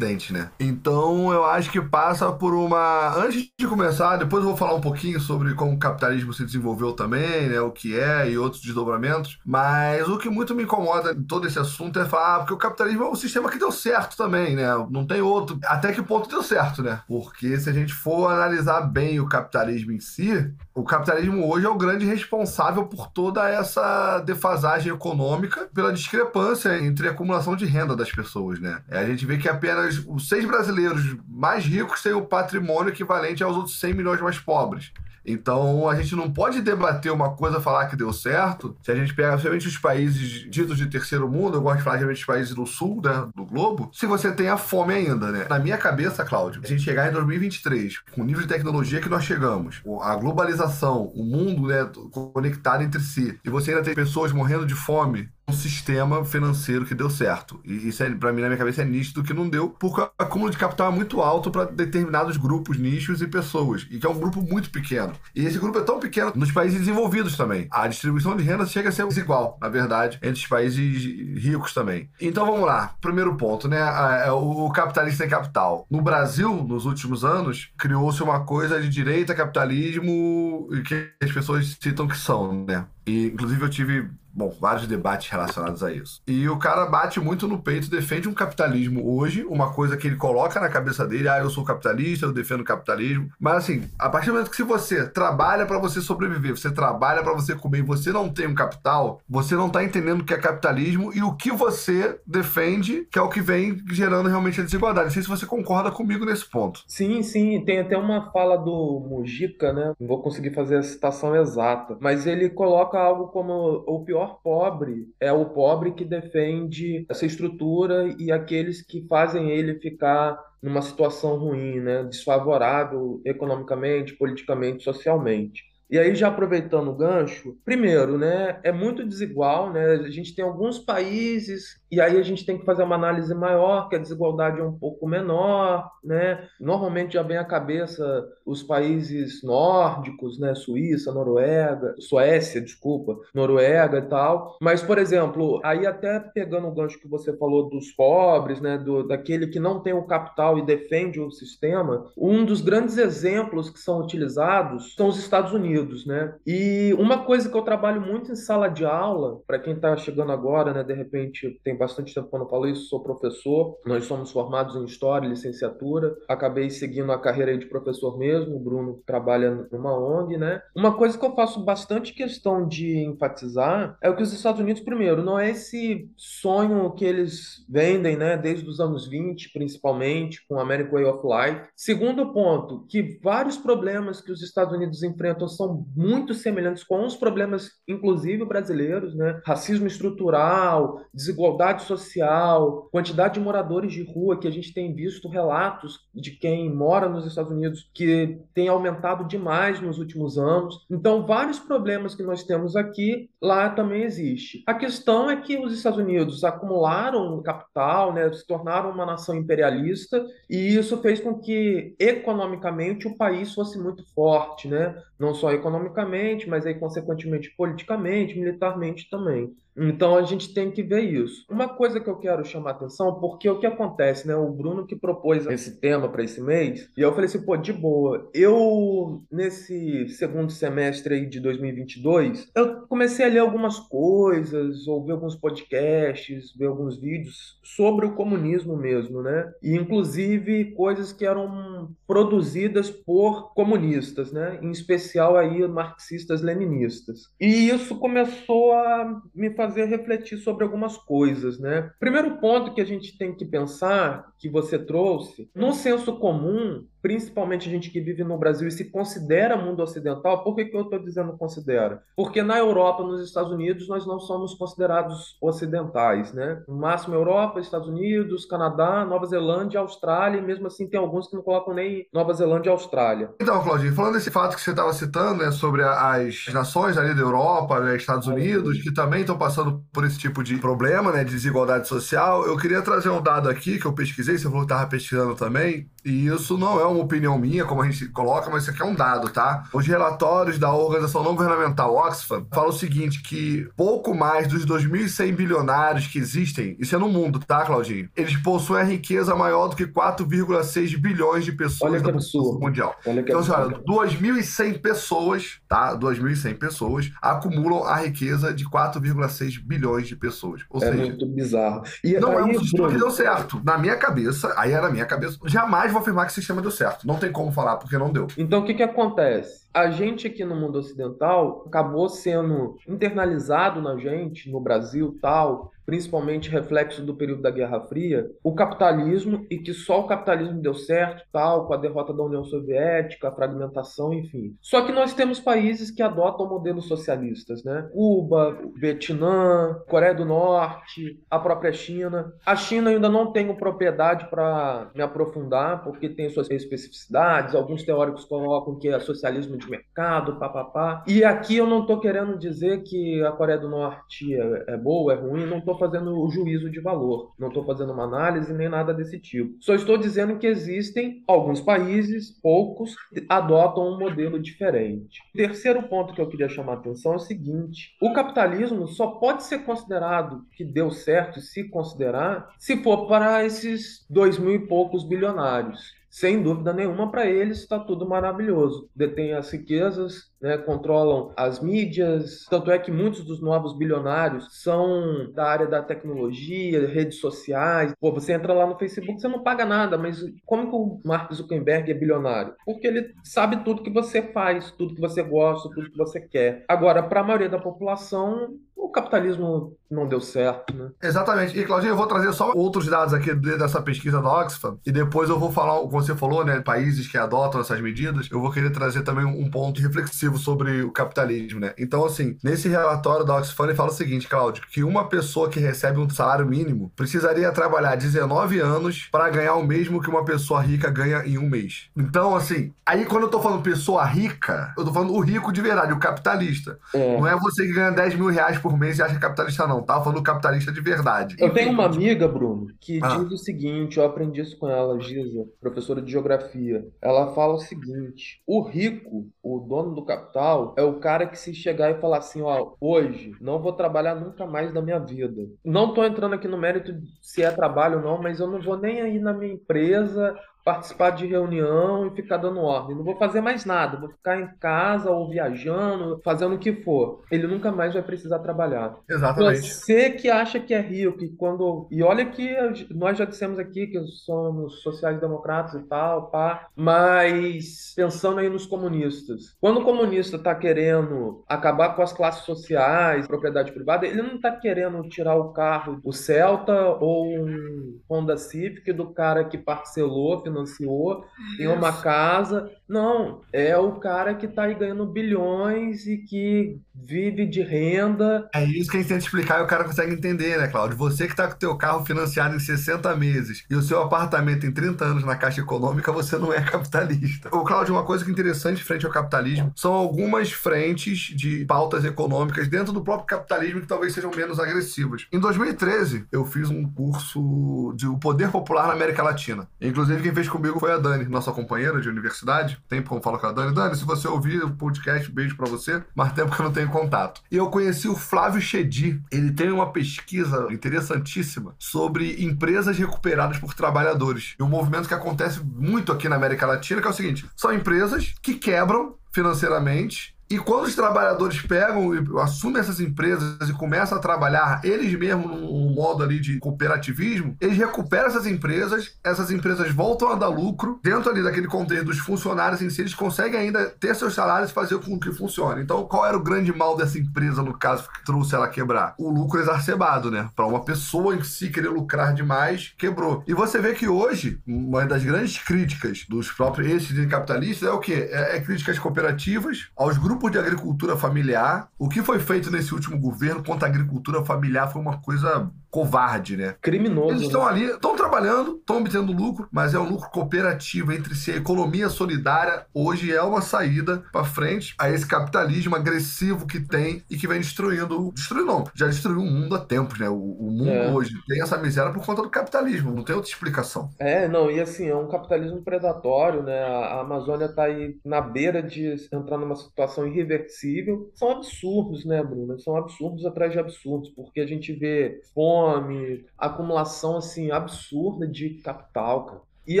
né? 0.32 0.50
Então 0.60 1.32
eu 1.32 1.44
acho 1.44 1.70
que 1.70 1.80
passa 1.80 2.30
por 2.32 2.54
uma. 2.54 3.14
Antes 3.16 3.48
de 3.58 3.66
começar, 3.66 4.16
depois 4.16 4.42
eu 4.42 4.50
vou 4.50 4.56
falar 4.56 4.74
um 4.74 4.80
pouquinho 4.80 5.20
sobre 5.20 5.54
como 5.54 5.72
o 5.72 5.78
capitalismo 5.78 6.32
se 6.32 6.44
desenvolveu 6.44 6.92
também, 6.92 7.48
né? 7.48 7.60
O 7.60 7.70
que 7.70 7.98
é 7.98 8.30
e 8.30 8.38
outros 8.38 8.62
desdobramentos. 8.62 9.38
Mas 9.44 10.08
o 10.08 10.18
que 10.18 10.28
muito 10.28 10.54
me 10.54 10.62
incomoda 10.62 11.12
em 11.12 11.22
todo 11.22 11.46
esse 11.46 11.58
assunto 11.58 11.98
é 11.98 12.04
falar, 12.04 12.36
ah, 12.36 12.38
porque 12.40 12.54
o 12.54 12.58
capitalismo 12.58 13.04
é 13.04 13.10
um 13.10 13.14
sistema 13.14 13.50
que 13.50 13.58
deu 13.58 13.72
certo 13.72 14.16
também, 14.16 14.54
né? 14.54 14.68
Não 14.90 15.06
tem 15.06 15.20
outro. 15.20 15.58
Até 15.64 15.92
que 15.92 16.02
ponto 16.02 16.28
deu 16.28 16.42
certo, 16.42 16.82
né? 16.82 17.00
Porque 17.08 17.58
se 17.58 17.68
a 17.68 17.72
gente 17.72 17.92
for 17.92 18.30
analisar 18.30 18.82
bem 18.82 19.20
o 19.20 19.28
capitalismo 19.28 19.92
em 19.92 20.00
si, 20.00 20.50
o 20.74 20.84
capitalismo 20.84 21.50
hoje 21.50 21.66
é 21.66 21.68
o 21.68 21.76
grande 21.76 22.04
responsável 22.04 22.84
por 22.84 23.08
toda 23.08 23.48
essa 23.48 24.20
defasagem 24.20 24.92
econômica, 24.92 25.68
pela 25.74 25.92
discrepância 25.92 26.78
entre 26.78 27.08
a 27.08 27.10
acumulação 27.12 27.56
de 27.56 27.64
renda 27.64 27.96
das 27.96 28.12
pessoas, 28.12 28.60
né? 28.60 28.82
A 28.90 29.04
gente 29.04 29.24
vê 29.24 29.38
que 29.38 29.48
apenas 29.48 29.95
os 30.06 30.28
seis 30.28 30.44
brasileiros 30.44 31.16
mais 31.28 31.64
ricos 31.64 32.02
têm 32.02 32.12
o 32.12 32.26
patrimônio 32.26 32.90
equivalente 32.90 33.42
aos 33.42 33.56
outros 33.56 33.78
100 33.80 33.94
milhões 33.94 34.20
mais 34.20 34.38
pobres. 34.38 34.92
Então 35.26 35.88
a 35.88 35.96
gente 35.96 36.14
não 36.14 36.30
pode 36.30 36.62
debater 36.62 37.10
uma 37.10 37.30
coisa 37.30 37.60
falar 37.60 37.86
que 37.86 37.96
deu 37.96 38.12
certo 38.12 38.76
se 38.82 38.92
a 38.92 38.94
gente 38.94 39.12
pega 39.12 39.30
principalmente 39.30 39.66
os 39.66 39.76
países 39.76 40.48
ditos 40.48 40.76
de 40.76 40.86
terceiro 40.86 41.28
mundo, 41.28 41.56
eu 41.56 41.60
gosto 41.60 41.78
de 41.78 41.82
falar 41.82 41.96
geralmente 41.96 42.24
países 42.24 42.54
do 42.54 42.64
sul 42.64 43.00
né, 43.02 43.28
do 43.34 43.44
globo, 43.44 43.90
se 43.92 44.06
você 44.06 44.30
tem 44.30 44.48
a 44.48 44.56
fome 44.56 44.94
ainda, 44.94 45.32
né? 45.32 45.46
Na 45.50 45.58
minha 45.58 45.76
cabeça, 45.76 46.24
Cláudio, 46.24 46.60
a 46.62 46.66
gente 46.66 46.82
chegar 46.82 47.08
em 47.08 47.12
2023 47.12 47.98
com 48.14 48.22
o 48.22 48.24
nível 48.24 48.42
de 48.42 48.48
tecnologia 48.48 49.00
que 49.00 49.08
nós 49.08 49.24
chegamos, 49.24 49.82
a 50.00 50.14
globalização, 50.14 51.06
o 51.14 51.24
mundo 51.24 51.66
né, 51.66 51.88
conectado 52.32 52.82
entre 52.82 53.00
si, 53.00 53.38
e 53.44 53.50
você 53.50 53.72
ainda 53.72 53.82
tem 53.82 53.94
pessoas 53.94 54.30
morrendo 54.32 54.64
de 54.64 54.74
fome 54.74 55.28
um 55.48 55.52
sistema 55.52 56.24
financeiro 56.24 56.84
que 56.84 56.94
deu 56.94 57.08
certo. 57.08 57.60
E 57.64 57.88
isso, 57.88 58.02
é, 58.02 58.10
para 58.10 58.32
mim, 58.32 58.40
na 58.40 58.48
minha 58.48 58.58
cabeça, 58.58 58.82
é 58.82 58.84
nítido 58.84 59.22
que 59.22 59.32
não 59.32 59.48
deu, 59.48 59.70
porque 59.70 60.00
o 60.00 60.10
acúmulo 60.18 60.50
de 60.50 60.56
capital 60.56 60.92
é 60.92 60.94
muito 60.94 61.20
alto 61.20 61.50
para 61.50 61.64
determinados 61.64 62.36
grupos, 62.36 62.78
nichos 62.78 63.22
e 63.22 63.26
pessoas, 63.28 63.86
e 63.90 63.98
que 63.98 64.06
é 64.06 64.10
um 64.10 64.18
grupo 64.18 64.42
muito 64.42 64.70
pequeno. 64.70 65.12
E 65.34 65.44
esse 65.44 65.58
grupo 65.58 65.78
é 65.78 65.82
tão 65.82 66.00
pequeno 66.00 66.32
nos 66.34 66.50
países 66.50 66.80
desenvolvidos 66.80 67.36
também. 67.36 67.68
A 67.70 67.86
distribuição 67.86 68.36
de 68.36 68.42
renda 68.42 68.66
chega 68.66 68.88
a 68.88 68.92
ser 68.92 69.06
desigual, 69.06 69.56
na 69.60 69.68
verdade, 69.68 70.18
entre 70.22 70.40
os 70.40 70.46
países 70.46 71.02
ricos 71.38 71.72
também. 71.72 72.10
Então 72.20 72.44
vamos 72.44 72.66
lá. 72.66 72.94
Primeiro 73.00 73.36
ponto, 73.36 73.68
né? 73.68 73.78
É 74.24 74.30
o 74.32 74.68
capitalista 74.70 75.24
em 75.24 75.28
capital. 75.28 75.86
No 75.90 76.02
Brasil, 76.02 76.64
nos 76.64 76.86
últimos 76.86 77.24
anos, 77.24 77.70
criou-se 77.78 78.22
uma 78.22 78.40
coisa 78.40 78.80
de 78.80 78.88
direita, 78.88 79.34
capitalismo, 79.34 80.68
que 80.86 81.08
as 81.22 81.30
pessoas 81.30 81.76
citam 81.80 82.08
que 82.08 82.16
são, 82.16 82.64
né? 82.64 82.84
E, 83.06 83.26
inclusive, 83.26 83.62
eu 83.62 83.70
tive 83.70 84.10
bom, 84.36 84.54
vários 84.60 84.86
debates 84.86 85.30
relacionados 85.30 85.82
a 85.82 85.90
isso. 85.90 86.20
E 86.26 86.46
o 86.48 86.58
cara 86.58 86.84
bate 86.84 87.18
muito 87.18 87.48
no 87.48 87.58
peito, 87.58 87.90
defende 87.90 88.28
um 88.28 88.34
capitalismo 88.34 89.16
hoje, 89.16 89.44
uma 89.44 89.72
coisa 89.72 89.96
que 89.96 90.06
ele 90.06 90.16
coloca 90.16 90.60
na 90.60 90.68
cabeça 90.68 91.06
dele, 91.06 91.28
ah, 91.28 91.38
eu 91.38 91.48
sou 91.48 91.64
capitalista, 91.64 92.26
eu 92.26 92.32
defendo 92.32 92.60
o 92.60 92.64
capitalismo. 92.64 93.30
Mas 93.40 93.56
assim, 93.56 93.88
a 93.98 94.10
partir 94.10 94.26
do 94.26 94.34
momento 94.34 94.50
que 94.50 94.56
se 94.56 94.62
você 94.62 95.08
trabalha 95.08 95.64
para 95.64 95.78
você 95.78 96.02
sobreviver, 96.02 96.54
você 96.56 96.70
trabalha 96.70 97.22
para 97.22 97.32
você 97.32 97.54
comer 97.54 97.78
e 97.78 97.82
você 97.82 98.12
não 98.12 98.28
tem 98.28 98.46
um 98.46 98.54
capital, 98.54 99.20
você 99.26 99.54
não 99.54 99.70
tá 99.70 99.82
entendendo 99.82 100.20
o 100.20 100.24
que 100.24 100.34
é 100.34 100.38
capitalismo 100.38 101.12
e 101.14 101.22
o 101.22 101.34
que 101.34 101.50
você 101.50 102.20
defende, 102.26 103.06
que 103.10 103.18
é 103.18 103.22
o 103.22 103.30
que 103.30 103.40
vem 103.40 103.78
gerando 103.90 104.28
realmente 104.28 104.60
a 104.60 104.64
desigualdade. 104.64 105.06
Não 105.06 105.12
sei 105.12 105.22
se 105.22 105.28
você 105.28 105.46
concorda 105.46 105.90
comigo 105.90 106.26
nesse 106.26 106.44
ponto. 106.50 106.82
Sim, 106.86 107.22
sim, 107.22 107.62
tem 107.64 107.80
até 107.80 107.96
uma 107.96 108.30
fala 108.32 108.56
do 108.56 109.00
Mujica, 109.08 109.72
né? 109.72 109.94
Não 109.98 110.06
vou 110.06 110.20
conseguir 110.20 110.52
fazer 110.52 110.76
a 110.76 110.82
citação 110.82 111.34
exata, 111.34 111.96
mas 112.00 112.26
ele 112.26 112.50
coloca 112.50 112.98
algo 112.98 113.28
como 113.28 113.82
o 113.86 114.04
pior 114.04 114.25
maior 114.26 114.40
pobre 114.42 115.08
é 115.20 115.32
o 115.32 115.46
pobre 115.46 115.92
que 115.92 116.04
defende 116.04 117.06
essa 117.08 117.24
estrutura 117.24 118.14
e 118.18 118.32
aqueles 118.32 118.82
que 118.82 119.06
fazem 119.08 119.50
ele 119.50 119.78
ficar 119.78 120.38
numa 120.62 120.82
situação 120.82 121.38
ruim, 121.38 121.80
né, 121.80 122.02
desfavorável 122.04 123.20
economicamente, 123.24 124.14
politicamente, 124.16 124.82
socialmente. 124.82 125.64
E 125.90 125.98
aí, 125.98 126.14
já 126.14 126.28
aproveitando 126.28 126.88
o 126.88 126.94
gancho, 126.94 127.56
primeiro, 127.64 128.18
né, 128.18 128.58
é 128.62 128.72
muito 128.72 129.06
desigual, 129.06 129.72
né? 129.72 129.92
A 129.92 130.10
gente 130.10 130.34
tem 130.34 130.44
alguns 130.44 130.78
países 130.78 131.80
e 131.90 132.00
aí 132.00 132.18
a 132.18 132.22
gente 132.22 132.44
tem 132.44 132.58
que 132.58 132.64
fazer 132.64 132.82
uma 132.82 132.96
análise 132.96 133.32
maior, 133.32 133.88
que 133.88 133.94
a 133.94 133.98
desigualdade 133.98 134.58
é 134.60 134.64
um 134.64 134.76
pouco 134.76 135.06
menor, 135.06 135.88
né? 136.02 136.48
Normalmente 136.60 137.14
já 137.14 137.22
vem 137.22 137.36
à 137.36 137.44
cabeça 137.44 138.26
os 138.44 138.62
países 138.62 139.42
nórdicos, 139.44 140.38
né? 140.38 140.54
Suíça, 140.54 141.12
Noruega, 141.12 141.94
Suécia, 142.00 142.60
desculpa, 142.60 143.16
Noruega 143.32 143.98
e 143.98 144.02
tal. 144.02 144.56
Mas, 144.60 144.82
por 144.82 144.98
exemplo, 144.98 145.60
aí 145.64 145.86
até 145.86 146.18
pegando 146.18 146.66
o 146.66 146.74
gancho 146.74 146.98
que 146.98 147.08
você 147.08 147.36
falou 147.36 147.68
dos 147.68 147.92
pobres, 147.92 148.60
né? 148.60 148.76
Do, 148.78 149.06
daquele 149.06 149.46
que 149.46 149.60
não 149.60 149.80
tem 149.80 149.92
o 149.92 150.06
capital 150.06 150.58
e 150.58 150.66
defende 150.66 151.20
o 151.20 151.30
sistema, 151.30 152.10
um 152.16 152.44
dos 152.44 152.60
grandes 152.60 152.98
exemplos 152.98 153.70
que 153.70 153.78
são 153.78 154.00
utilizados 154.00 154.94
são 154.96 155.08
os 155.08 155.18
Estados 155.18 155.52
Unidos, 155.52 155.75
né? 156.06 156.34
E 156.46 156.94
uma 156.98 157.24
coisa 157.24 157.48
que 157.48 157.56
eu 157.56 157.62
trabalho 157.62 158.00
muito 158.00 158.32
em 158.32 158.36
sala 158.36 158.68
de 158.68 158.84
aula, 158.84 159.40
para 159.46 159.58
quem 159.58 159.74
está 159.74 159.96
chegando 159.96 160.32
agora, 160.32 160.72
né? 160.72 160.82
De 160.82 160.94
repente 160.94 161.60
tem 161.62 161.76
bastante 161.76 162.14
tempo 162.14 162.28
quando 162.28 162.42
eu 162.42 162.48
falo 162.48 162.68
isso, 162.68 162.88
sou 162.88 163.02
professor. 163.02 163.76
Nós 163.84 164.04
somos 164.04 164.30
formados 164.30 164.76
em 164.76 164.84
História, 164.84 165.28
licenciatura. 165.28 166.16
Acabei 166.28 166.70
seguindo 166.70 167.12
a 167.12 167.20
carreira 167.20 167.56
de 167.56 167.66
professor 167.66 168.18
mesmo. 168.18 168.56
O 168.56 168.60
Bruno 168.60 169.02
trabalha 169.06 169.66
numa 169.70 169.96
ONG, 169.96 170.36
né? 170.36 170.62
Uma 170.74 170.96
coisa 170.96 171.18
que 171.18 171.24
eu 171.24 171.34
faço 171.34 171.64
bastante 171.64 172.14
questão 172.14 172.66
de 172.66 173.04
enfatizar 173.04 173.96
é 174.02 174.08
o 174.08 174.16
que 174.16 174.22
os 174.22 174.32
Estados 174.32 174.60
Unidos, 174.60 174.82
primeiro, 174.82 175.22
não 175.22 175.38
é 175.38 175.50
esse 175.50 176.08
sonho 176.16 176.90
que 176.92 177.04
eles 177.04 177.64
vendem, 177.68 178.16
né? 178.16 178.36
Desde 178.36 178.68
os 178.68 178.80
anos 178.80 179.06
20, 179.06 179.52
principalmente, 179.52 180.46
com 180.48 180.58
American 180.58 180.92
Way 180.92 181.04
of 181.04 181.20
Life. 181.26 181.68
Segundo 181.74 182.32
ponto, 182.32 182.84
que 182.88 183.18
vários 183.22 183.56
problemas 183.56 184.20
que 184.20 184.32
os 184.32 184.42
Estados 184.42 184.74
Unidos 184.74 185.02
enfrentam 185.02 185.48
são 185.48 185.65
são 185.66 185.86
muito 185.96 186.32
semelhantes 186.32 186.84
com 186.84 187.04
os 187.04 187.16
problemas, 187.16 187.70
inclusive 187.88 188.44
brasileiros, 188.44 189.14
né? 189.16 189.40
Racismo 189.44 189.86
estrutural, 189.86 191.00
desigualdade 191.12 191.82
social, 191.82 192.88
quantidade 192.92 193.34
de 193.34 193.40
moradores 193.40 193.92
de 193.92 194.02
rua 194.02 194.38
que 194.38 194.46
a 194.46 194.50
gente 194.50 194.72
tem 194.72 194.94
visto 194.94 195.28
relatos 195.28 195.98
de 196.14 196.30
quem 196.30 196.72
mora 196.72 197.08
nos 197.08 197.26
Estados 197.26 197.50
Unidos 197.50 197.90
que 197.92 198.38
tem 198.54 198.68
aumentado 198.68 199.26
demais 199.26 199.80
nos 199.80 199.98
últimos 199.98 200.38
anos. 200.38 200.86
Então, 200.90 201.26
vários 201.26 201.58
problemas 201.58 202.14
que 202.14 202.22
nós 202.22 202.44
temos 202.44 202.76
aqui, 202.76 203.28
lá 203.42 203.70
também 203.70 204.02
existe. 204.02 204.62
A 204.66 204.74
questão 204.74 205.28
é 205.28 205.36
que 205.36 205.58
os 205.58 205.72
Estados 205.72 205.98
Unidos 205.98 206.44
acumularam 206.44 207.42
capital, 207.42 208.12
né, 208.12 208.32
se 208.32 208.46
tornaram 208.46 208.90
uma 208.90 209.06
nação 209.06 209.34
imperialista, 209.34 210.24
e 210.48 210.76
isso 210.76 210.96
fez 210.98 211.20
com 211.20 211.38
que 211.38 211.94
economicamente 211.98 213.08
o 213.08 213.16
país 213.16 213.52
fosse 213.54 213.78
muito 213.78 214.04
forte, 214.14 214.68
né? 214.68 214.94
Não 215.18 215.34
só 215.34 215.52
economicamente, 215.56 216.48
mas 216.48 216.66
aí 216.66 216.74
consequentemente 216.78 217.54
politicamente, 217.56 218.38
militarmente 218.38 219.08
também. 219.10 219.54
Então 219.76 220.16
a 220.16 220.22
gente 220.22 220.52
tem 220.54 220.70
que 220.70 220.82
ver 220.82 221.02
isso. 221.02 221.44
Uma 221.50 221.68
coisa 221.68 222.00
que 222.00 222.08
eu 222.08 222.16
quero 222.16 222.44
chamar 222.44 222.70
atenção, 222.70 223.20
porque 223.20 223.48
o 223.48 223.58
que 223.58 223.66
acontece, 223.66 224.26
né? 224.26 224.34
O 224.34 224.50
Bruno 224.50 224.86
que 224.86 224.96
propôs 224.96 225.46
esse 225.46 225.80
tema 225.80 226.08
para 226.08 226.24
esse 226.24 226.40
mês, 226.40 226.90
e 226.96 227.00
eu 227.00 227.12
falei 227.12 227.26
assim, 227.26 227.44
pô, 227.44 227.56
de 227.56 227.72
boa. 227.72 228.28
Eu, 228.32 229.22
nesse 229.30 230.08
segundo 230.08 230.50
semestre 230.50 231.14
aí 231.14 231.26
de 231.26 231.40
2022, 231.40 232.50
eu 232.54 232.86
comecei 232.86 233.26
a 233.26 233.28
ler 233.28 233.40
algumas 233.40 233.78
coisas, 233.78 234.86
ouvir 234.86 235.12
alguns 235.12 235.36
podcasts, 235.36 236.54
ver 236.56 236.66
alguns 236.66 236.98
vídeos 236.98 237.58
sobre 237.62 238.06
o 238.06 238.14
comunismo 238.14 238.76
mesmo, 238.76 239.22
né? 239.22 239.52
E 239.62 239.74
inclusive 239.74 240.72
coisas 240.72 241.12
que 241.12 241.26
eram 241.26 241.90
produzidas 242.06 242.90
por 242.90 243.52
comunistas, 243.54 244.32
né? 244.32 244.58
Em 244.62 244.70
especial 244.70 245.36
aí 245.36 245.66
marxistas 245.68 246.42
leninistas. 246.42 247.30
E 247.40 247.68
isso 247.68 247.98
começou 247.98 248.72
a 248.72 249.20
me 249.34 249.50
fazer 249.50 249.65
fazer 249.66 249.84
refletir 249.86 250.38
sobre 250.38 250.64
algumas 250.64 250.96
coisas, 250.96 251.58
né? 251.58 251.90
Primeiro 251.98 252.38
ponto 252.38 252.72
que 252.72 252.80
a 252.80 252.84
gente 252.84 253.16
tem 253.18 253.34
que 253.34 253.44
pensar, 253.44 254.26
que 254.38 254.48
você 254.48 254.78
trouxe, 254.78 255.50
no 255.54 255.72
senso 255.72 256.18
comum, 256.18 256.84
principalmente 257.06 257.68
a 257.68 257.70
gente 257.70 257.88
que 257.88 258.00
vive 258.00 258.24
no 258.24 258.36
Brasil 258.36 258.66
e 258.66 258.72
se 258.72 258.90
considera 258.90 259.56
mundo 259.56 259.80
ocidental, 259.80 260.42
por 260.42 260.56
que, 260.56 260.64
que 260.64 260.76
eu 260.76 260.82
estou 260.82 260.98
dizendo 260.98 261.36
considera? 261.38 262.02
Porque 262.16 262.42
na 262.42 262.58
Europa, 262.58 263.04
nos 263.04 263.22
Estados 263.22 263.52
Unidos, 263.52 263.88
nós 263.88 264.04
não 264.04 264.18
somos 264.18 264.54
considerados 264.54 265.36
ocidentais, 265.40 266.32
né? 266.32 266.62
No 266.66 266.76
máximo 266.76 267.14
Europa, 267.14 267.60
Estados 267.60 267.88
Unidos, 267.88 268.44
Canadá, 268.44 269.04
Nova 269.04 269.24
Zelândia, 269.26 269.80
Austrália, 269.80 270.38
e 270.38 270.42
mesmo 270.42 270.66
assim 270.66 270.88
tem 270.88 270.98
alguns 270.98 271.28
que 271.28 271.36
não 271.36 271.42
colocam 271.42 271.72
nem 271.72 272.06
Nova 272.12 272.32
Zelândia 272.32 272.70
e 272.70 272.72
Austrália. 272.72 273.30
Então, 273.40 273.62
Claudinho, 273.62 273.94
falando 273.94 274.14
desse 274.14 274.30
fato 274.30 274.56
que 274.56 274.60
você 274.60 274.70
estava 274.70 274.92
citando, 274.92 275.44
né, 275.44 275.50
sobre 275.52 275.82
as 275.82 276.46
nações 276.52 276.98
ali 276.98 277.14
da 277.14 277.20
Europa, 277.20 277.80
né, 277.80 277.96
Estados 277.96 278.26
Unidos, 278.26 278.82
que 278.82 278.92
também 278.92 279.20
estão 279.20 279.38
passando 279.38 279.55
por 279.92 280.04
esse 280.04 280.18
tipo 280.18 280.42
de 280.42 280.56
problema, 280.56 281.12
né, 281.12 281.24
de 281.24 281.32
desigualdade 281.32 281.88
social, 281.88 282.46
eu 282.46 282.56
queria 282.56 282.82
trazer 282.82 283.10
um 283.10 283.22
dado 283.22 283.48
aqui 283.48 283.78
que 283.78 283.86
eu 283.86 283.92
pesquisei, 283.92 284.38
você 284.38 284.44
falou 284.44 284.60
que 284.60 284.72
estava 284.72 284.86
pesquisando 284.88 285.34
também, 285.34 285.88
e 286.04 286.26
isso 286.26 286.56
não 286.56 286.80
é 286.80 286.84
uma 286.86 287.02
opinião 287.02 287.38
minha, 287.38 287.64
como 287.64 287.82
a 287.82 287.90
gente 287.90 288.06
coloca, 288.08 288.48
mas 288.50 288.62
isso 288.62 288.70
aqui 288.70 288.82
é 288.82 288.84
um 288.84 288.94
dado, 288.94 289.28
tá? 289.28 289.64
Os 289.72 289.86
relatórios 289.86 290.58
da 290.58 290.72
organização 290.72 291.22
não 291.22 291.34
governamental 291.34 291.96
Oxfam 291.96 292.46
falam 292.52 292.70
o 292.70 292.72
seguinte, 292.72 293.22
que 293.22 293.68
pouco 293.76 294.14
mais 294.14 294.46
dos 294.46 294.64
2.100 294.64 295.34
bilionários 295.34 296.06
que 296.06 296.18
existem, 296.18 296.76
isso 296.78 296.94
é 296.94 296.98
no 296.98 297.08
mundo, 297.08 297.38
tá, 297.40 297.64
Claudinho? 297.64 298.08
Eles 298.16 298.36
possuem 298.36 298.82
a 298.82 298.84
riqueza 298.84 299.34
maior 299.34 299.68
do 299.68 299.76
que 299.76 299.86
4,6 299.86 300.96
bilhões 300.98 301.44
de 301.44 301.52
pessoas 301.52 301.92
Olha 301.92 302.02
que 302.02 302.10
absurdo. 302.10 302.60
mundial. 302.60 302.94
Olha 303.06 303.22
que 303.22 303.32
Então, 303.32 303.42
olha, 303.42 303.76
absurdo. 303.76 303.84
2.100 303.84 304.80
pessoas, 304.80 305.60
tá? 305.68 305.96
2.100 305.96 306.58
pessoas 306.58 307.10
acumulam 307.20 307.84
a 307.84 307.96
riqueza 307.96 308.52
de 308.52 308.64
4,6 308.68 309.45
bilhões 309.56 310.08
de 310.08 310.16
pessoas. 310.16 310.62
Ou 310.70 310.82
É 310.82 310.90
seja, 310.90 310.96
muito 310.96 311.26
bizarro. 311.26 311.82
E 312.02 312.18
não 312.18 312.38
é 312.38 312.44
um 312.44 312.46
aí, 312.46 312.58
sistema 312.58 312.88
que 312.88 312.96
Bruno, 312.96 312.98
deu 312.98 313.10
certo. 313.10 313.60
Na 313.64 313.78
minha 313.78 313.96
cabeça, 313.96 314.52
aí 314.56 314.72
na 314.72 314.90
minha 314.90 315.06
cabeça, 315.06 315.38
jamais 315.46 315.92
vou 315.92 316.00
afirmar 316.00 316.26
que 316.26 316.32
o 316.32 316.34
sistema 316.34 316.60
deu 316.62 316.70
certo. 316.70 317.06
Não 317.06 317.18
tem 317.18 317.30
como 317.32 317.52
falar 317.52 317.76
porque 317.76 317.96
não 317.98 318.12
deu. 318.12 318.26
Então, 318.36 318.60
o 318.60 318.64
que 318.64 318.74
que 318.74 318.82
acontece? 318.82 319.66
A 319.72 319.90
gente 319.90 320.26
aqui 320.26 320.44
no 320.44 320.56
mundo 320.56 320.78
ocidental 320.78 321.64
acabou 321.66 322.08
sendo 322.08 322.76
internalizado 322.88 323.80
na 323.80 323.96
gente, 323.96 324.50
no 324.50 324.60
Brasil 324.60 325.18
tal, 325.20 325.70
principalmente 325.86 326.50
reflexo 326.50 327.00
do 327.02 327.14
período 327.14 327.42
da 327.42 327.50
Guerra 327.50 327.80
Fria, 327.82 328.28
o 328.42 328.54
capitalismo 328.54 329.46
e 329.48 329.58
que 329.58 329.72
só 329.72 330.00
o 330.00 330.06
capitalismo 330.06 330.60
deu 330.60 330.74
certo, 330.74 331.22
tal, 331.32 331.66
com 331.66 331.74
a 331.74 331.76
derrota 331.76 332.12
da 332.12 332.24
União 332.24 332.44
Soviética, 332.44 333.28
a 333.28 333.32
fragmentação, 333.32 334.12
enfim. 334.12 334.56
Só 334.60 334.84
que 334.84 334.92
nós 334.92 335.14
temos 335.14 335.38
países 335.38 335.90
que 335.90 336.02
adotam 336.02 336.48
modelos 336.48 336.86
socialistas, 336.88 337.62
né? 337.62 337.88
Cuba, 337.92 338.58
Vietnã, 338.74 339.80
Coreia 339.88 340.14
do 340.14 340.24
Norte, 340.24 341.20
a 341.30 341.38
própria 341.38 341.72
China. 341.72 342.32
A 342.44 342.56
China 342.56 342.90
ainda 342.90 343.08
não 343.08 343.32
tenho 343.32 343.56
propriedade 343.56 344.28
para 344.28 344.90
me 344.94 345.02
aprofundar, 345.02 345.84
porque 345.84 346.08
tem 346.08 346.28
suas 346.28 346.50
especificidades. 346.50 347.54
Alguns 347.54 347.84
teóricos 347.84 348.24
colocam 348.24 348.76
que 348.76 348.88
é 348.88 348.98
socialismo 348.98 349.56
de 349.56 349.70
mercado, 349.70 350.38
papapá. 350.38 351.04
E 351.06 351.24
aqui 351.24 351.56
eu 351.56 351.66
não 351.66 351.82
estou 351.82 352.00
querendo 352.00 352.36
dizer 352.36 352.82
que 352.82 353.22
a 353.22 353.30
Coreia 353.30 353.58
do 353.58 353.68
Norte 353.68 354.34
é, 354.34 354.64
é 354.74 354.76
boa, 354.76 355.12
é 355.12 355.16
ruim, 355.16 355.46
não 355.46 355.58
estou 355.58 355.75
fazendo 355.78 356.18
o 356.18 356.30
juízo 356.30 356.70
de 356.70 356.80
valor, 356.80 357.32
não 357.38 357.48
estou 357.48 357.64
fazendo 357.64 357.92
uma 357.92 358.04
análise 358.04 358.52
nem 358.52 358.68
nada 358.68 358.92
desse 358.94 359.18
tipo. 359.18 359.56
Só 359.60 359.74
estou 359.74 359.96
dizendo 359.96 360.38
que 360.38 360.46
existem 360.46 361.22
alguns 361.26 361.60
países, 361.60 362.30
poucos, 362.42 362.94
que 363.12 363.24
adotam 363.28 363.88
um 363.88 363.98
modelo 363.98 364.38
diferente. 364.40 365.20
O 365.34 365.36
terceiro 365.36 365.82
ponto 365.84 366.14
que 366.14 366.20
eu 366.20 366.28
queria 366.28 366.48
chamar 366.48 366.72
a 366.72 366.76
atenção 366.76 367.12
é 367.12 367.16
o 367.16 367.20
seguinte: 367.20 367.96
o 368.00 368.12
capitalismo 368.12 368.86
só 368.86 369.06
pode 369.06 369.44
ser 369.44 369.60
considerado 369.60 370.44
que 370.52 370.64
deu 370.64 370.90
certo, 370.90 371.40
se 371.40 371.64
considerar, 371.68 372.54
se 372.58 372.82
for 372.82 373.06
para 373.06 373.44
esses 373.44 374.06
dois 374.08 374.38
mil 374.38 374.54
e 374.54 374.66
poucos 374.66 375.04
bilionários. 375.04 375.95
Sem 376.16 376.42
dúvida 376.42 376.72
nenhuma, 376.72 377.10
para 377.10 377.26
eles 377.26 377.58
está 377.58 377.78
tudo 377.78 378.08
maravilhoso. 378.08 378.88
Detêm 378.96 379.34
as 379.34 379.50
riquezas, 379.50 380.32
né, 380.40 380.56
controlam 380.56 381.30
as 381.36 381.60
mídias. 381.60 382.46
Tanto 382.48 382.70
é 382.70 382.78
que 382.78 382.90
muitos 382.90 383.22
dos 383.22 383.42
novos 383.42 383.76
bilionários 383.76 384.62
são 384.62 385.30
da 385.34 385.44
área 385.44 385.66
da 385.66 385.82
tecnologia, 385.82 386.88
redes 386.88 387.20
sociais. 387.20 387.92
Pô, 388.00 388.10
você 388.10 388.32
entra 388.32 388.54
lá 388.54 388.66
no 388.66 388.78
Facebook, 388.78 389.20
você 389.20 389.28
não 389.28 389.42
paga 389.42 389.66
nada, 389.66 389.98
mas 389.98 390.24
como 390.46 390.70
que 390.70 390.74
o 390.74 391.02
Mark 391.04 391.30
Zuckerberg 391.34 391.90
é 391.90 391.94
bilionário? 391.94 392.54
Porque 392.64 392.86
ele 392.86 393.12
sabe 393.22 393.62
tudo 393.62 393.82
que 393.82 393.92
você 393.92 394.22
faz, 394.22 394.70
tudo 394.70 394.94
que 394.94 395.00
você 395.02 395.22
gosta, 395.22 395.68
tudo 395.68 395.90
que 395.90 395.98
você 395.98 396.18
quer. 396.18 396.64
Agora, 396.66 397.02
para 397.02 397.20
a 397.20 397.24
maioria 397.24 397.50
da 397.50 397.58
população, 397.58 398.56
o 398.76 398.88
capitalismo 398.90 399.76
não 399.90 400.06
deu 400.06 400.20
certo, 400.20 400.74
né? 400.74 400.90
Exatamente. 401.02 401.58
E, 401.58 401.64
Claudinho, 401.64 401.92
eu 401.92 401.96
vou 401.96 402.06
trazer 402.06 402.32
só 402.32 402.52
outros 402.54 402.86
dados 402.86 403.14
aqui 403.14 403.34
dessa 403.34 403.80
pesquisa 403.80 404.20
da 404.20 404.40
Oxfam 404.40 404.78
e 404.84 404.92
depois 404.92 405.30
eu 405.30 405.38
vou 405.38 405.52
falar, 405.52 405.78
como 405.78 405.90
você 405.90 406.14
falou, 406.14 406.44
né, 406.44 406.60
países 406.60 407.06
que 407.06 407.16
adotam 407.16 407.60
essas 407.60 407.80
medidas, 407.80 408.28
eu 408.30 408.40
vou 408.40 408.50
querer 408.50 408.70
trazer 408.70 409.02
também 409.02 409.24
um 409.24 409.50
ponto 409.50 409.80
reflexivo 409.80 410.36
sobre 410.36 410.82
o 410.82 410.90
capitalismo, 410.90 411.60
né? 411.60 411.72
Então, 411.78 412.04
assim, 412.04 412.36
nesse 412.42 412.68
relatório 412.68 413.24
da 413.24 413.36
Oxfam 413.36 413.64
ele 413.64 413.74
fala 413.74 413.90
o 413.90 413.94
seguinte, 413.94 414.28
Cláudio, 414.28 414.64
que 414.70 414.82
uma 414.82 415.08
pessoa 415.08 415.48
que 415.48 415.60
recebe 415.60 415.98
um 416.00 416.10
salário 416.10 416.46
mínimo 416.46 416.92
precisaria 416.96 417.50
trabalhar 417.52 417.96
19 417.96 418.58
anos 418.58 419.08
para 419.10 419.30
ganhar 419.30 419.54
o 419.54 419.66
mesmo 419.66 420.02
que 420.02 420.10
uma 420.10 420.24
pessoa 420.24 420.60
rica 420.60 420.90
ganha 420.90 421.24
em 421.24 421.38
um 421.38 421.48
mês. 421.48 421.88
Então, 421.96 422.34
assim, 422.34 422.72
aí 422.84 423.04
quando 423.04 423.24
eu 423.24 423.30
tô 423.30 423.40
falando 423.40 423.62
pessoa 423.62 424.04
rica, 424.04 424.74
eu 424.76 424.84
tô 424.84 424.92
falando 424.92 425.14
o 425.14 425.20
rico 425.20 425.52
de 425.52 425.60
verdade, 425.60 425.92
o 425.92 425.98
capitalista. 425.98 426.78
É. 426.92 427.16
Não 427.16 427.26
é 427.26 427.36
você 427.36 427.66
que 427.66 427.72
ganha 427.72 427.90
10 427.90 428.16
mil 428.16 428.28
reais 428.28 428.58
por 428.58 428.65
mês 428.74 428.98
e 428.98 429.02
acha 429.02 429.18
capitalista, 429.18 429.66
não. 429.66 429.82
Tá 429.82 430.00
falando 430.00 430.22
capitalista 430.22 430.72
de 430.72 430.80
verdade. 430.80 431.36
Eu 431.38 431.52
tenho 431.52 431.70
uma 431.72 431.84
amiga, 431.84 432.26
Bruno, 432.26 432.68
que 432.80 432.98
Ah. 433.02 433.18
diz 433.18 433.30
o 433.32 433.36
seguinte, 433.36 433.98
eu 433.98 434.04
aprendi 434.06 434.40
isso 434.40 434.58
com 434.58 434.68
ela, 434.68 434.98
Giza, 434.98 435.44
professora 435.60 436.00
de 436.00 436.10
geografia. 436.10 436.86
Ela 437.02 437.34
fala 437.34 437.54
o 437.54 437.58
seguinte: 437.58 438.40
o 438.46 438.62
rico, 438.62 439.28
o 439.42 439.60
dono 439.60 439.94
do 439.94 440.04
capital, 440.04 440.74
é 440.78 440.82
o 440.82 440.98
cara 440.98 441.26
que 441.26 441.38
se 441.38 441.52
chegar 441.52 441.90
e 441.90 442.00
falar 442.00 442.18
assim, 442.18 442.40
ó, 442.40 442.72
hoje 442.80 443.32
não 443.40 443.60
vou 443.60 443.72
trabalhar 443.74 444.14
nunca 444.14 444.46
mais 444.46 444.72
na 444.72 444.80
minha 444.80 444.98
vida. 444.98 445.42
Não 445.64 445.92
tô 445.92 446.04
entrando 446.04 446.34
aqui 446.34 446.48
no 446.48 446.56
mérito 446.58 446.94
se 447.20 447.42
é 447.42 447.50
trabalho 447.50 447.98
ou 447.98 448.04
não, 448.04 448.22
mas 448.22 448.40
eu 448.40 448.46
não 448.46 448.60
vou 448.62 448.76
nem 448.78 449.00
aí 449.02 449.18
na 449.18 449.32
minha 449.34 449.52
empresa 449.52 450.34
participar 450.66 451.10
de 451.10 451.26
reunião 451.26 452.08
e 452.08 452.16
ficar 452.16 452.38
dando 452.38 452.58
ordem. 452.58 452.96
Não 452.96 453.04
vou 453.04 453.16
fazer 453.16 453.40
mais 453.40 453.64
nada, 453.64 454.00
vou 454.00 454.10
ficar 454.10 454.40
em 454.40 454.48
casa 454.58 455.12
ou 455.12 455.30
viajando, 455.30 456.20
fazendo 456.24 456.56
o 456.56 456.58
que 456.58 456.72
for. 456.82 457.22
Ele 457.30 457.46
nunca 457.46 457.70
mais 457.70 457.94
vai 457.94 458.02
precisar 458.02 458.40
trabalhar. 458.40 458.96
Exatamente. 459.08 459.72
Você 459.72 460.10
que 460.10 460.28
acha 460.28 460.58
que 460.58 460.74
é 460.74 460.80
rico, 460.80 461.18
que 461.18 461.28
quando. 461.36 461.86
E 461.88 462.02
olha 462.02 462.26
que 462.26 462.52
nós 462.90 463.16
já 463.16 463.24
dissemos 463.24 463.60
aqui 463.60 463.86
que 463.86 464.00
somos 464.24 464.82
sociais-democratas 464.82 465.74
e 465.74 465.84
tal, 465.84 466.32
pá, 466.32 466.66
mas 466.74 467.92
pensando 467.94 468.40
aí 468.40 468.48
nos 468.48 468.66
comunistas. 468.66 469.56
Quando 469.60 469.78
o 469.78 469.84
comunista 469.84 470.36
está 470.36 470.52
querendo 470.52 471.44
acabar 471.48 471.94
com 471.94 472.02
as 472.02 472.12
classes 472.12 472.44
sociais, 472.44 473.28
propriedade 473.28 473.70
privada, 473.70 474.04
ele 474.04 474.20
não 474.20 474.34
está 474.34 474.50
querendo 474.50 475.00
tirar 475.08 475.36
o 475.36 475.52
carro, 475.52 476.00
o 476.02 476.12
Celta 476.12 476.96
ou 476.98 477.28
um 477.38 478.00
Honda 478.10 478.36
Civic 478.36 478.92
do 478.92 479.12
cara 479.12 479.44
que 479.44 479.56
parcelou, 479.56 480.42
financiou 480.56 480.86
financiou, 480.86 481.24
tem 481.56 481.68
uma 481.68 481.92
casa. 481.92 482.70
Não, 482.88 483.40
é 483.52 483.76
o 483.76 483.92
cara 483.92 484.34
que 484.34 484.46
está 484.46 484.64
aí 484.64 484.74
ganhando 484.74 485.04
bilhões 485.06 486.06
e 486.06 486.18
que 486.18 486.78
vive 486.94 487.46
de 487.46 487.62
renda. 487.62 488.48
É 488.54 488.64
isso 488.64 488.90
que 488.90 488.96
a 488.96 489.00
gente 489.00 489.08
tenta 489.08 489.24
explicar 489.24 489.60
e 489.60 489.64
o 489.64 489.66
cara 489.66 489.84
consegue 489.84 490.14
entender, 490.14 490.56
né, 490.58 490.68
Claudio? 490.68 490.96
Você 490.96 491.26
que 491.26 491.32
está 491.32 491.46
com 491.48 491.54
o 491.54 491.58
teu 491.58 491.76
carro 491.76 492.04
financiado 492.06 492.54
em 492.54 492.60
60 492.60 493.14
meses 493.16 493.64
e 493.68 493.74
o 493.74 493.82
seu 493.82 494.00
apartamento 494.00 494.66
em 494.66 494.72
30 494.72 495.04
anos 495.04 495.24
na 495.24 495.36
Caixa 495.36 495.60
Econômica, 495.60 496.12
você 496.12 496.38
não 496.38 496.52
é 496.52 496.60
capitalista. 496.62 497.54
Ô, 497.54 497.64
Claudio, 497.64 497.94
uma 497.94 498.04
coisa 498.04 498.24
que 498.24 498.30
é 498.30 498.32
interessante 498.32 498.82
frente 498.82 499.04
ao 499.04 499.12
capitalismo 499.12 499.72
são 499.74 499.92
algumas 499.92 500.52
frentes 500.52 501.36
de 501.36 501.64
pautas 501.64 502.04
econômicas 502.04 502.68
dentro 502.68 502.92
do 502.92 503.02
próprio 503.02 503.26
capitalismo 503.26 503.80
que 503.80 503.86
talvez 503.86 504.14
sejam 504.14 504.30
menos 504.30 504.60
agressivas. 504.60 505.26
Em 505.32 505.40
2013, 505.40 506.26
eu 506.30 506.44
fiz 506.44 506.70
um 506.70 506.88
curso 506.88 507.92
de 507.96 508.06
O 508.06 508.16
Poder 508.16 508.50
Popular 508.50 508.86
na 508.86 508.92
América 508.92 509.22
Latina. 509.22 509.68
Inclusive, 509.80 510.22
quem 510.22 510.34
fez 510.34 510.45
comigo 510.50 510.78
foi 510.78 510.92
a 510.92 510.98
Dani, 510.98 511.24
nossa 511.26 511.52
companheira 511.52 512.00
de 512.00 512.08
universidade. 512.08 512.78
Tempo 512.88 513.08
como 513.08 513.22
falo 513.22 513.38
com 513.38 513.46
a 513.46 513.52
Dani. 513.52 513.74
Dani, 513.74 513.96
se 513.96 514.04
você 514.04 514.28
ouvir 514.28 514.62
o 514.62 514.70
podcast, 514.70 515.30
beijo 515.30 515.56
para 515.56 515.68
você, 515.68 516.02
mas 516.14 516.32
tempo 516.32 516.54
que 516.54 516.60
eu 516.60 516.64
não 516.64 516.72
tenho 516.72 516.88
contato. 516.88 517.40
E 517.50 517.56
eu 517.56 517.68
conheci 517.68 518.08
o 518.08 518.16
Flávio 518.16 518.60
Chedi. 518.60 519.20
Ele 519.30 519.52
tem 519.52 519.70
uma 519.70 519.92
pesquisa 519.92 520.68
interessantíssima 520.70 521.74
sobre 521.78 522.44
empresas 522.44 522.96
recuperadas 522.96 523.58
por 523.58 523.74
trabalhadores. 523.74 524.54
E 524.58 524.62
um 524.62 524.68
movimento 524.68 525.08
que 525.08 525.14
acontece 525.14 525.60
muito 525.64 526.12
aqui 526.12 526.28
na 526.28 526.36
América 526.36 526.66
Latina, 526.66 527.00
que 527.00 527.06
é 527.06 527.10
o 527.10 527.14
seguinte: 527.14 527.46
são 527.56 527.72
empresas 527.72 528.34
que 528.42 528.54
quebram 528.54 529.14
financeiramente 529.32 530.35
e 530.48 530.58
quando 530.58 530.84
os 530.84 530.94
trabalhadores 530.94 531.60
pegam 531.60 532.14
e 532.14 532.40
assumem 532.40 532.80
essas 532.80 533.00
empresas 533.00 533.68
e 533.68 533.72
começam 533.72 534.16
a 534.16 534.20
trabalhar 534.20 534.80
eles 534.84 535.12
mesmos 535.18 535.46
num 535.46 535.92
modo 535.92 536.22
ali 536.22 536.38
de 536.38 536.58
cooperativismo, 536.58 537.56
eles 537.60 537.76
recuperam 537.76 538.28
essas 538.28 538.46
empresas, 538.46 539.16
essas 539.24 539.50
empresas 539.50 539.90
voltam 539.90 540.30
a 540.30 540.36
dar 540.36 540.48
lucro, 540.48 541.00
dentro 541.02 541.30
ali 541.30 541.42
daquele 541.42 541.66
contexto 541.66 542.04
dos 542.04 542.18
funcionários 542.18 542.80
em 542.80 542.90
si, 542.90 543.00
eles 543.00 543.14
conseguem 543.14 543.58
ainda 543.58 543.86
ter 543.86 544.14
seus 544.14 544.34
salários 544.34 544.70
e 544.70 544.74
fazer 544.74 544.98
com 544.98 545.18
que 545.18 545.32
funcione. 545.32 545.82
Então, 545.82 546.04
qual 546.04 546.24
era 546.24 546.36
o 546.36 546.42
grande 546.42 546.72
mal 546.72 546.96
dessa 546.96 547.18
empresa, 547.18 547.62
no 547.62 547.76
caso, 547.76 548.08
que 548.08 548.24
trouxe 548.24 548.54
ela 548.54 548.66
a 548.66 548.70
quebrar? 548.70 549.14
O 549.18 549.30
lucro 549.30 549.60
exacerbado, 549.60 550.30
né? 550.30 550.48
Para 550.54 550.66
uma 550.66 550.84
pessoa 550.84 551.34
em 551.34 551.42
si 551.42 551.70
querer 551.70 551.88
lucrar 551.88 552.32
demais, 552.32 552.94
quebrou. 552.96 553.42
E 553.46 553.54
você 553.54 553.80
vê 553.80 553.94
que 553.94 554.08
hoje, 554.08 554.60
uma 554.66 555.04
das 555.04 555.24
grandes 555.24 555.58
críticas 555.58 556.24
dos 556.28 556.52
próprios 556.52 556.90
esses 556.90 557.26
capitalistas 557.28 557.88
é 557.88 557.92
o 557.92 557.98
quê? 557.98 558.28
É, 558.30 558.56
é 558.56 558.60
críticas 558.60 558.98
cooperativas 558.98 559.88
aos 559.96 560.16
grupos 560.16 560.35
grupo 560.36 560.50
de 560.50 560.58
agricultura 560.58 561.16
familiar. 561.16 561.88
O 561.98 562.08
que 562.08 562.22
foi 562.22 562.38
feito 562.38 562.70
nesse 562.70 562.92
último 562.94 563.18
governo 563.18 563.64
contra 563.64 563.88
a 563.88 563.90
agricultura 563.90 564.44
familiar 564.44 564.92
foi 564.92 565.00
uma 565.00 565.18
coisa 565.18 565.70
covarde, 565.96 566.58
né? 566.58 566.74
Criminoso. 566.82 567.30
Eles 567.30 567.42
estão 567.44 567.64
né? 567.64 567.70
ali, 567.70 567.84
estão 567.84 568.14
trabalhando, 568.14 568.76
estão 568.76 568.98
obtendo 568.98 569.32
lucro, 569.32 569.66
mas 569.72 569.94
é 569.94 569.98
um 569.98 570.06
lucro 570.06 570.28
cooperativo 570.30 571.10
entre 571.10 571.34
si. 571.34 571.50
A 571.52 571.56
economia 571.56 572.10
solidária 572.10 572.84
hoje 572.92 573.32
é 573.32 573.40
uma 573.40 573.62
saída 573.62 574.22
para 574.30 574.44
frente 574.44 574.94
a 574.98 575.08
esse 575.08 575.26
capitalismo 575.26 575.96
agressivo 575.96 576.66
que 576.66 576.80
tem 576.80 577.22
e 577.30 577.36
que 577.38 577.48
vem 577.48 577.60
destruindo. 577.60 578.30
Destruindo 578.34 578.66
não, 578.66 578.84
já 578.94 579.06
destruiu 579.06 579.38
o 579.38 579.50
mundo 579.50 579.74
há 579.74 579.78
tempos, 579.78 580.18
né? 580.18 580.28
O, 580.28 580.34
o 580.34 580.70
mundo 580.70 580.90
é. 580.90 581.10
hoje 581.10 581.32
tem 581.48 581.62
essa 581.62 581.78
miséria 581.78 582.12
por 582.12 582.24
conta 582.24 582.42
do 582.42 582.50
capitalismo, 582.50 583.14
não 583.14 583.24
tem 583.24 583.34
outra 583.34 583.50
explicação. 583.50 584.10
É, 584.18 584.46
não, 584.46 584.70
e 584.70 584.78
assim, 584.80 585.08
é 585.08 585.16
um 585.16 585.28
capitalismo 585.28 585.80
predatório, 585.82 586.62
né? 586.62 586.78
A 586.84 587.20
Amazônia 587.20 587.66
está 587.66 587.84
aí 587.84 588.18
na 588.22 588.42
beira 588.42 588.82
de 588.82 589.14
entrar 589.32 589.56
numa 589.56 589.76
situação 589.76 590.25
irreversível. 590.26 591.30
São 591.34 591.50
absurdos, 591.50 592.24
né, 592.24 592.42
Bruno? 592.42 592.78
São 592.78 592.96
absurdos 592.96 593.44
atrás 593.44 593.72
de 593.72 593.78
absurdos, 593.78 594.30
porque 594.30 594.60
a 594.60 594.66
gente 594.66 594.92
vê 594.92 595.40
fome 595.54 595.76
fome, 596.06 596.44
acumulação 596.58 597.36
assim 597.36 597.70
absurda 597.70 598.46
de 598.46 598.70
capital, 598.70 599.46
cara. 599.46 599.60
E 599.86 600.00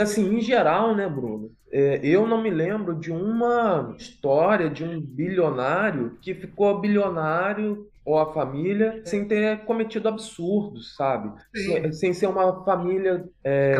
assim, 0.00 0.36
em 0.36 0.40
geral, 0.40 0.96
né, 0.96 1.08
Bruno? 1.08 1.52
É, 1.72 2.00
eu 2.02 2.26
não 2.26 2.42
me 2.42 2.50
lembro 2.50 2.94
de 2.94 3.10
uma 3.10 3.94
história 3.98 4.70
de 4.70 4.84
um 4.84 5.00
bilionário 5.00 6.16
que 6.20 6.34
ficou 6.34 6.80
bilionário 6.80 7.88
ou 8.06 8.16
a 8.20 8.32
família 8.32 9.02
sem 9.04 9.26
ter 9.26 9.64
cometido 9.64 10.08
absurdos, 10.08 10.94
sabe? 10.94 11.32
Sem, 11.52 11.92
sem, 11.92 12.14
ser 12.14 12.28
uma 12.28 12.64
família 12.64 13.24
é, 13.42 13.76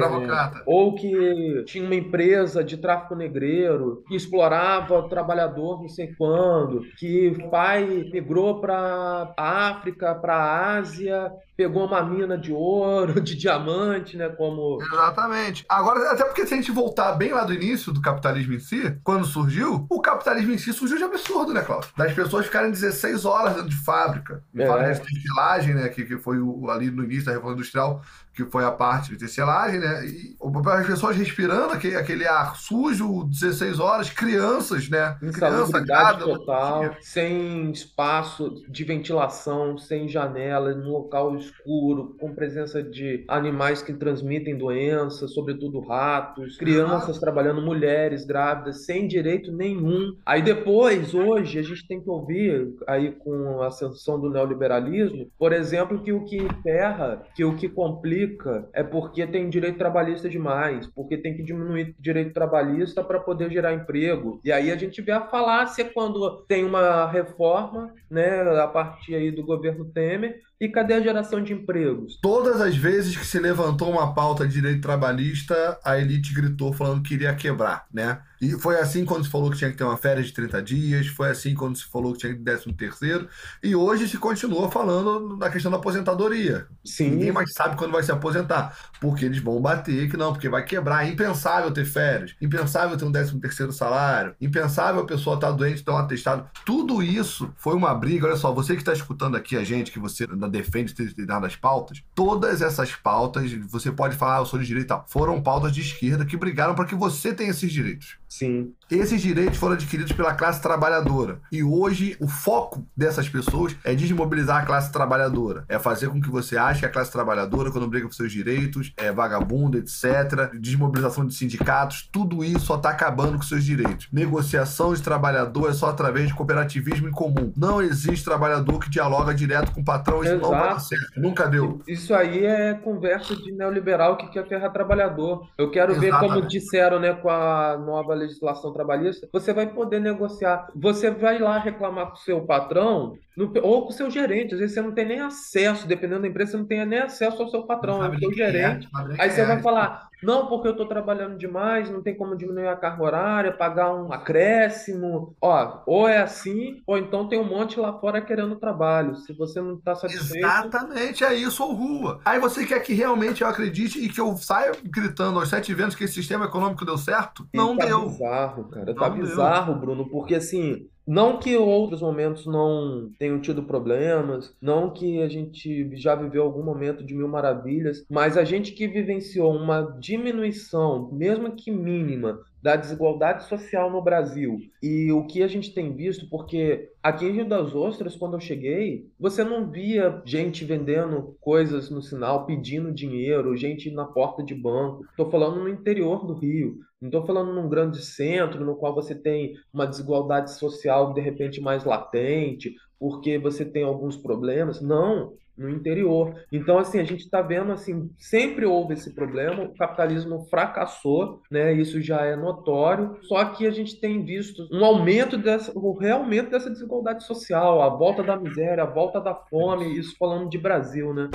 ou 0.66 0.96
que 0.96 1.62
tinha 1.64 1.84
uma 1.84 1.94
empresa 1.94 2.64
de 2.64 2.76
tráfico 2.76 3.14
negreiro 3.14 4.02
que 4.08 4.16
explorava 4.16 4.98
o 4.98 5.08
trabalhador 5.08 5.80
não 5.80 5.88
sei 5.88 6.12
quando, 6.18 6.82
que 6.98 7.28
o 7.28 7.48
pai 7.48 7.84
migrou 8.12 8.60
para 8.60 9.32
África, 9.36 10.12
para 10.16 10.74
Ásia, 10.76 11.32
pegou 11.56 11.86
uma 11.86 12.02
mina 12.02 12.36
de 12.36 12.52
ouro, 12.52 13.20
de 13.22 13.36
diamante, 13.36 14.16
né? 14.16 14.28
Como 14.28 14.78
exatamente. 14.82 15.64
Agora 15.68 16.10
até 16.10 16.24
porque 16.24 16.44
se 16.46 16.54
a 16.54 16.56
gente 16.56 16.72
voltar 16.72 17.12
bem 17.12 17.32
lá 17.32 17.44
do 17.44 17.54
início 17.54 17.75
do 17.92 18.00
capitalismo 18.00 18.54
em 18.54 18.58
si, 18.58 18.98
quando 19.02 19.24
surgiu, 19.24 19.86
o 19.88 20.00
capitalismo 20.00 20.52
em 20.52 20.58
si 20.58 20.72
surgiu 20.72 20.98
de 20.98 21.04
absurdo, 21.04 21.52
né, 21.52 21.62
Cláudio? 21.62 21.90
Das 21.96 22.12
pessoas 22.12 22.46
ficarem 22.46 22.70
16 22.70 23.24
horas 23.24 23.54
dentro 23.54 23.70
de 23.70 23.76
fábrica. 23.76 24.42
É. 24.54 24.66
Fala 24.66 24.92
de 24.92 25.00
tecelagem, 25.00 25.74
né? 25.74 25.88
Que, 25.88 26.04
que 26.04 26.18
foi 26.18 26.38
o, 26.38 26.70
ali 26.70 26.90
no 26.90 27.04
início 27.04 27.26
da 27.26 27.32
Revolução 27.32 27.56
Industrial, 27.56 28.02
que 28.36 28.44
foi 28.44 28.64
a 28.64 28.70
parte 28.70 29.10
de 29.10 29.16
tecelagem, 29.16 29.80
né? 29.80 30.04
E 30.06 30.36
as 30.68 30.86
pessoas 30.86 31.16
respirando 31.16 31.72
aquele, 31.72 31.96
aquele 31.96 32.28
ar 32.28 32.54
sujo, 32.54 33.24
16 33.24 33.80
horas, 33.80 34.10
crianças, 34.10 34.90
né? 34.90 35.16
Insalubridade 35.22 36.22
total, 36.22 36.94
sem 37.00 37.70
espaço 37.70 38.62
de 38.68 38.84
ventilação, 38.84 39.78
sem 39.78 40.06
janela, 40.06 40.74
num 40.74 40.90
local 40.90 41.34
escuro, 41.36 42.14
com 42.20 42.34
presença 42.34 42.82
de 42.82 43.24
animais 43.26 43.80
que 43.80 43.94
transmitem 43.94 44.58
doenças, 44.58 45.32
sobretudo 45.32 45.80
ratos, 45.80 46.58
crianças 46.58 47.18
trabalhando, 47.18 47.62
mulheres 47.62 48.26
grávidas, 48.26 48.84
sem 48.84 49.08
direito 49.08 49.50
nenhum. 49.50 50.14
Aí 50.26 50.42
depois, 50.42 51.14
hoje, 51.14 51.58
a 51.58 51.62
gente 51.62 51.88
tem 51.88 52.02
que 52.02 52.10
ouvir, 52.10 52.74
aí 52.86 53.12
com 53.12 53.62
a 53.62 53.68
ascensão 53.68 54.20
do 54.20 54.28
neoliberalismo, 54.28 55.30
por 55.38 55.54
exemplo, 55.54 56.02
que 56.02 56.12
o 56.12 56.24
que 56.24 56.46
ferra, 56.62 57.22
que 57.34 57.42
o 57.42 57.56
que 57.56 57.66
complica 57.66 58.25
é 58.72 58.82
porque 58.82 59.26
tem 59.26 59.48
direito 59.48 59.78
trabalhista 59.78 60.28
demais, 60.28 60.86
porque 60.86 61.16
tem 61.16 61.34
que 61.36 61.42
diminuir 61.42 61.94
direito 61.98 62.32
trabalhista 62.32 63.02
para 63.02 63.20
poder 63.20 63.50
gerar 63.50 63.74
emprego. 63.74 64.40
E 64.44 64.52
aí 64.52 64.70
a 64.70 64.76
gente 64.76 65.00
vê 65.02 65.12
a 65.12 65.26
falácia 65.26 65.84
quando 65.84 66.44
tem 66.48 66.64
uma 66.64 67.10
reforma, 67.10 67.92
né, 68.10 68.42
a 68.60 68.66
partir 68.66 69.14
aí 69.14 69.30
do 69.30 69.44
governo 69.44 69.84
Temer, 69.84 70.40
e 70.60 70.68
cadê 70.68 70.94
a 70.94 71.00
geração 71.00 71.42
de 71.42 71.52
empregos? 71.52 72.18
Todas 72.22 72.60
as 72.60 72.74
vezes 72.74 73.16
que 73.16 73.26
se 73.26 73.38
levantou 73.38 73.90
uma 73.90 74.14
pauta 74.14 74.46
de 74.46 74.54
direito 74.54 74.80
trabalhista, 74.80 75.78
a 75.84 75.98
elite 75.98 76.34
gritou 76.34 76.72
falando 76.72 77.02
que 77.02 77.14
iria 77.14 77.34
quebrar, 77.34 77.86
né? 77.92 78.20
E 78.40 78.50
foi 78.52 78.78
assim 78.78 79.04
quando 79.04 79.24
se 79.24 79.30
falou 79.30 79.50
que 79.50 79.58
tinha 79.58 79.70
que 79.70 79.76
ter 79.76 79.84
uma 79.84 79.96
férias 79.96 80.26
de 80.26 80.32
30 80.32 80.62
dias, 80.62 81.06
foi 81.06 81.30
assim 81.30 81.54
quando 81.54 81.76
se 81.76 81.84
falou 81.84 82.12
que 82.12 82.18
tinha 82.18 82.32
que 82.32 82.38
ter 82.38 82.58
13 82.58 82.72
terceiro, 82.74 83.28
e 83.62 83.74
hoje 83.74 84.08
se 84.08 84.18
continua 84.18 84.70
falando 84.70 85.36
na 85.36 85.50
questão 85.50 85.70
da 85.70 85.78
aposentadoria. 85.78 86.66
Sim. 86.84 87.10
Ninguém 87.10 87.32
mais 87.32 87.52
sabe 87.52 87.76
quando 87.76 87.92
vai 87.92 88.02
se 88.02 88.12
aposentar, 88.12 88.76
porque 89.00 89.24
eles 89.24 89.38
vão 89.38 89.60
bater 89.60 90.10
que 90.10 90.16
não, 90.16 90.32
porque 90.32 90.48
vai 90.48 90.64
quebrar. 90.64 91.06
É 91.06 91.10
impensável 91.10 91.70
ter 91.70 91.84
férias, 91.84 92.34
impensável 92.40 92.96
ter 92.96 93.04
um 93.04 93.12
13 93.12 93.38
terceiro 93.40 93.72
salário, 93.72 94.34
impensável 94.40 95.02
a 95.02 95.06
pessoa 95.06 95.36
estar 95.36 95.48
tá 95.48 95.52
doente, 95.52 95.84
ter 95.84 95.90
um 95.90 95.96
atestado. 95.96 96.48
Tudo 96.64 97.02
isso 97.02 97.52
foi 97.56 97.74
uma 97.74 97.94
briga. 97.94 98.26
Olha 98.26 98.36
só, 98.36 98.52
você 98.52 98.74
que 98.74 98.82
está 98.82 98.92
escutando 98.92 99.36
aqui 99.36 99.56
a 99.56 99.64
gente, 99.64 99.90
que 99.90 99.98
você 99.98 100.26
defende 100.50 100.94
determinadas 100.94 101.56
pautas, 101.56 102.02
todas 102.14 102.62
essas 102.62 102.94
pautas, 102.94 103.52
você 103.52 103.90
pode 103.90 104.16
falar, 104.16 104.36
ah, 104.36 104.40
eu 104.40 104.46
sou 104.46 104.58
de 104.58 104.66
direita, 104.66 105.02
foram 105.06 105.42
pautas 105.42 105.72
de 105.72 105.80
esquerda 105.80 106.24
que 106.24 106.36
brigaram 106.36 106.74
para 106.74 106.84
que 106.84 106.94
você 106.94 107.32
tenha 107.32 107.50
esses 107.50 107.72
direitos. 107.72 108.16
Sim. 108.28 108.72
Esses 108.90 109.20
direitos 109.20 109.58
foram 109.58 109.74
adquiridos 109.74 110.12
pela 110.12 110.34
classe 110.34 110.60
trabalhadora. 110.60 111.40
E 111.50 111.62
hoje 111.62 112.16
o 112.20 112.28
foco 112.28 112.86
dessas 112.96 113.28
pessoas 113.28 113.76
é 113.84 113.94
desmobilizar 113.94 114.62
a 114.62 114.66
classe 114.66 114.92
trabalhadora. 114.92 115.64
É 115.68 115.78
fazer 115.78 116.08
com 116.08 116.20
que 116.20 116.30
você 116.30 116.56
ache 116.56 116.80
que 116.80 116.86
a 116.86 116.90
classe 116.90 117.10
trabalhadora, 117.10 117.70
quando 117.70 117.88
briga 117.88 118.06
por 118.06 118.14
seus 118.14 118.32
direitos, 118.32 118.92
é 118.96 119.10
vagabunda, 119.12 119.78
etc. 119.78 120.50
Desmobilização 120.58 121.26
de 121.26 121.34
sindicatos, 121.34 122.08
tudo 122.12 122.44
isso 122.44 122.66
só 122.66 122.76
está 122.76 122.90
acabando 122.90 123.36
com 123.36 123.42
seus 123.42 123.64
direitos. 123.64 124.08
Negociação 124.12 124.94
de 124.94 125.02
trabalhador 125.02 125.70
é 125.70 125.72
só 125.72 125.88
através 125.90 126.28
de 126.28 126.34
cooperativismo 126.34 127.08
em 127.08 127.12
comum. 127.12 127.52
Não 127.56 127.80
existe 127.82 128.24
trabalhador 128.24 128.78
que 128.78 128.90
dialoga 128.90 129.34
direto 129.34 129.72
com 129.72 129.80
o 129.80 129.84
patrão, 129.84 130.22
isso 130.22 130.32
Exato. 130.34 130.42
não 130.42 130.58
vai 130.58 130.68
dar 130.70 130.80
certo. 130.80 131.20
Nunca 131.20 131.46
deu. 131.46 131.80
Isso 131.86 132.14
aí 132.14 132.44
é 132.44 132.74
conversa 132.74 133.34
de 133.36 133.52
neoliberal 133.52 134.16
que 134.16 134.28
quer 134.28 134.46
ferrar 134.46 134.72
trabalhador. 134.72 135.48
Eu 135.56 135.70
quero 135.70 135.92
Exatamente. 135.92 136.20
ver 136.20 136.28
como 136.28 136.48
disseram, 136.48 137.00
né, 137.00 137.12
com 137.14 137.30
a 137.30 137.76
nova 137.78 138.15
legislação 138.16 138.72
trabalhista, 138.72 139.28
você 139.32 139.52
vai 139.52 139.66
poder 139.66 140.00
negociar. 140.00 140.68
Você 140.74 141.10
vai 141.10 141.38
lá 141.38 141.58
reclamar 141.58 142.08
com 142.08 142.14
o 142.14 142.18
seu 142.18 142.40
patrão 142.44 143.16
no, 143.36 143.52
ou 143.62 143.82
com 143.82 143.90
o 143.90 143.92
seu 143.92 144.10
gerente. 144.10 144.54
Às 144.54 144.60
vezes 144.60 144.74
você 144.74 144.80
não 144.80 144.92
tem 144.92 145.06
nem 145.06 145.20
acesso, 145.20 145.86
dependendo 145.86 146.22
da 146.22 146.28
empresa, 146.28 146.52
você 146.52 146.56
não 146.56 146.64
tem 146.64 146.86
nem 146.86 147.00
acesso 147.00 147.42
ao 147.42 147.50
seu 147.50 147.64
patrão, 147.64 148.02
ao 148.02 148.18
seu 148.18 148.32
gerente. 148.32 148.88
É, 149.18 149.22
aí 149.22 149.30
você 149.30 149.44
vai 149.44 149.60
falar: 149.60 150.08
Não, 150.22 150.46
porque 150.46 150.68
eu 150.68 150.72
estou 150.72 150.86
trabalhando 150.86 151.36
demais, 151.36 151.90
não 151.90 152.02
tem 152.02 152.16
como 152.16 152.36
diminuir 152.36 152.68
a 152.68 152.76
carga 152.76 153.02
horária, 153.02 153.52
pagar 153.52 153.94
um 153.94 154.12
acréscimo. 154.12 155.36
Ó, 155.40 155.82
ou 155.86 156.08
é 156.08 156.18
assim, 156.18 156.82
ou 156.86 156.96
então 156.96 157.28
tem 157.28 157.38
um 157.38 157.44
monte 157.44 157.78
lá 157.78 157.92
fora 157.98 158.22
querendo 158.22 158.56
trabalho. 158.56 159.16
Se 159.16 159.34
você 159.34 159.60
não 159.60 159.74
está 159.74 159.94
satisfeito. 159.94 160.46
Exatamente, 160.46 161.22
é 161.22 161.34
isso 161.34 161.62
ou 161.62 161.74
rua. 161.74 162.20
Aí 162.24 162.40
você 162.40 162.64
quer 162.64 162.80
que 162.80 162.94
realmente 162.94 163.42
eu 163.42 163.48
acredite 163.48 164.02
e 164.02 164.08
que 164.08 164.20
eu 164.20 164.34
saia 164.36 164.72
gritando 164.82 165.38
aos 165.38 165.50
sete 165.50 165.74
ventos 165.74 165.94
que 165.94 166.04
esse 166.04 166.14
sistema 166.14 166.46
econômico 166.46 166.86
deu 166.86 166.96
certo? 166.96 167.46
Não 167.52 167.76
tá 167.76 167.84
deu. 167.84 168.05
Bizarro, 168.06 168.68
cara. 168.70 168.94
Não 168.94 168.94
Tá 168.94 169.08
deu. 169.08 169.18
bizarro, 169.20 169.74
Bruno, 169.78 170.08
porque 170.08 170.34
assim, 170.34 170.88
não 171.06 171.38
que 171.38 171.56
outros 171.56 172.00
momentos 172.02 172.46
não 172.46 173.10
tenham 173.18 173.40
tido 173.40 173.62
problemas, 173.62 174.54
não 174.60 174.90
que 174.92 175.22
a 175.22 175.28
gente 175.28 175.88
já 175.96 176.14
viveu 176.14 176.42
algum 176.42 176.62
momento 176.64 177.04
de 177.04 177.14
mil 177.14 177.28
maravilhas, 177.28 178.04
mas 178.10 178.36
a 178.36 178.44
gente 178.44 178.72
que 178.72 178.88
vivenciou 178.88 179.54
uma 179.54 179.82
diminuição, 180.00 181.10
mesmo 181.12 181.54
que 181.54 181.70
mínima, 181.70 182.38
da 182.66 182.74
desigualdade 182.74 183.44
social 183.44 183.88
no 183.92 184.02
Brasil 184.02 184.58
e 184.82 185.12
o 185.12 185.24
que 185.24 185.40
a 185.40 185.46
gente 185.46 185.72
tem 185.72 185.94
visto, 185.94 186.28
porque 186.28 186.90
aqui 187.00 187.24
em 187.24 187.30
Rio 187.30 187.48
das 187.48 187.72
Ostras, 187.72 188.16
quando 188.16 188.34
eu 188.34 188.40
cheguei, 188.40 189.08
você 189.20 189.44
não 189.44 189.70
via 189.70 190.20
gente 190.24 190.64
vendendo 190.64 191.36
coisas 191.40 191.90
no 191.90 192.02
sinal, 192.02 192.44
pedindo 192.44 192.90
dinheiro, 192.90 193.56
gente 193.56 193.88
na 193.92 194.04
porta 194.04 194.42
de 194.42 194.52
banco. 194.52 195.04
Estou 195.10 195.30
falando 195.30 195.60
no 195.60 195.68
interior 195.68 196.26
do 196.26 196.34
Rio. 196.34 196.78
Não 197.00 197.06
estou 197.06 197.24
falando 197.24 197.54
num 197.54 197.68
grande 197.68 198.04
centro 198.04 198.64
no 198.64 198.74
qual 198.74 198.92
você 198.92 199.14
tem 199.14 199.54
uma 199.72 199.86
desigualdade 199.86 200.50
social 200.58 201.14
de 201.14 201.20
repente 201.20 201.60
mais 201.60 201.84
latente, 201.84 202.74
porque 202.98 203.38
você 203.38 203.64
tem 203.64 203.84
alguns 203.84 204.16
problemas. 204.16 204.82
Não, 204.82 205.34
no 205.56 205.70
interior. 205.70 206.34
Então, 206.52 206.78
assim, 206.78 206.98
a 206.98 207.04
gente 207.04 207.24
está 207.24 207.42
vendo 207.42 207.72
assim, 207.72 208.10
sempre 208.18 208.66
houve 208.66 208.94
esse 208.94 209.14
problema, 209.14 209.64
o 209.64 209.74
capitalismo 209.74 210.46
fracassou, 210.50 211.40
né? 211.50 211.72
Isso 211.72 212.00
já 212.00 212.22
é 212.22 212.36
notório. 212.36 213.16
Só 213.22 213.44
que 213.46 213.66
a 213.66 213.70
gente 213.70 214.00
tem 214.00 214.24
visto 214.24 214.68
um 214.72 214.84
aumento 214.84 215.36
dessa, 215.36 215.72
o 215.74 215.96
realmente 215.98 216.50
dessa 216.50 216.70
desigualdade 216.70 217.24
social, 217.24 217.82
a 217.82 217.88
volta 217.88 218.22
da 218.22 218.36
miséria, 218.36 218.82
a 218.82 218.86
volta 218.86 219.20
da 219.20 219.34
fome, 219.34 219.98
isso 219.98 220.16
falando 220.18 220.48
de 220.48 220.58
Brasil, 220.58 221.14
né? 221.14 221.28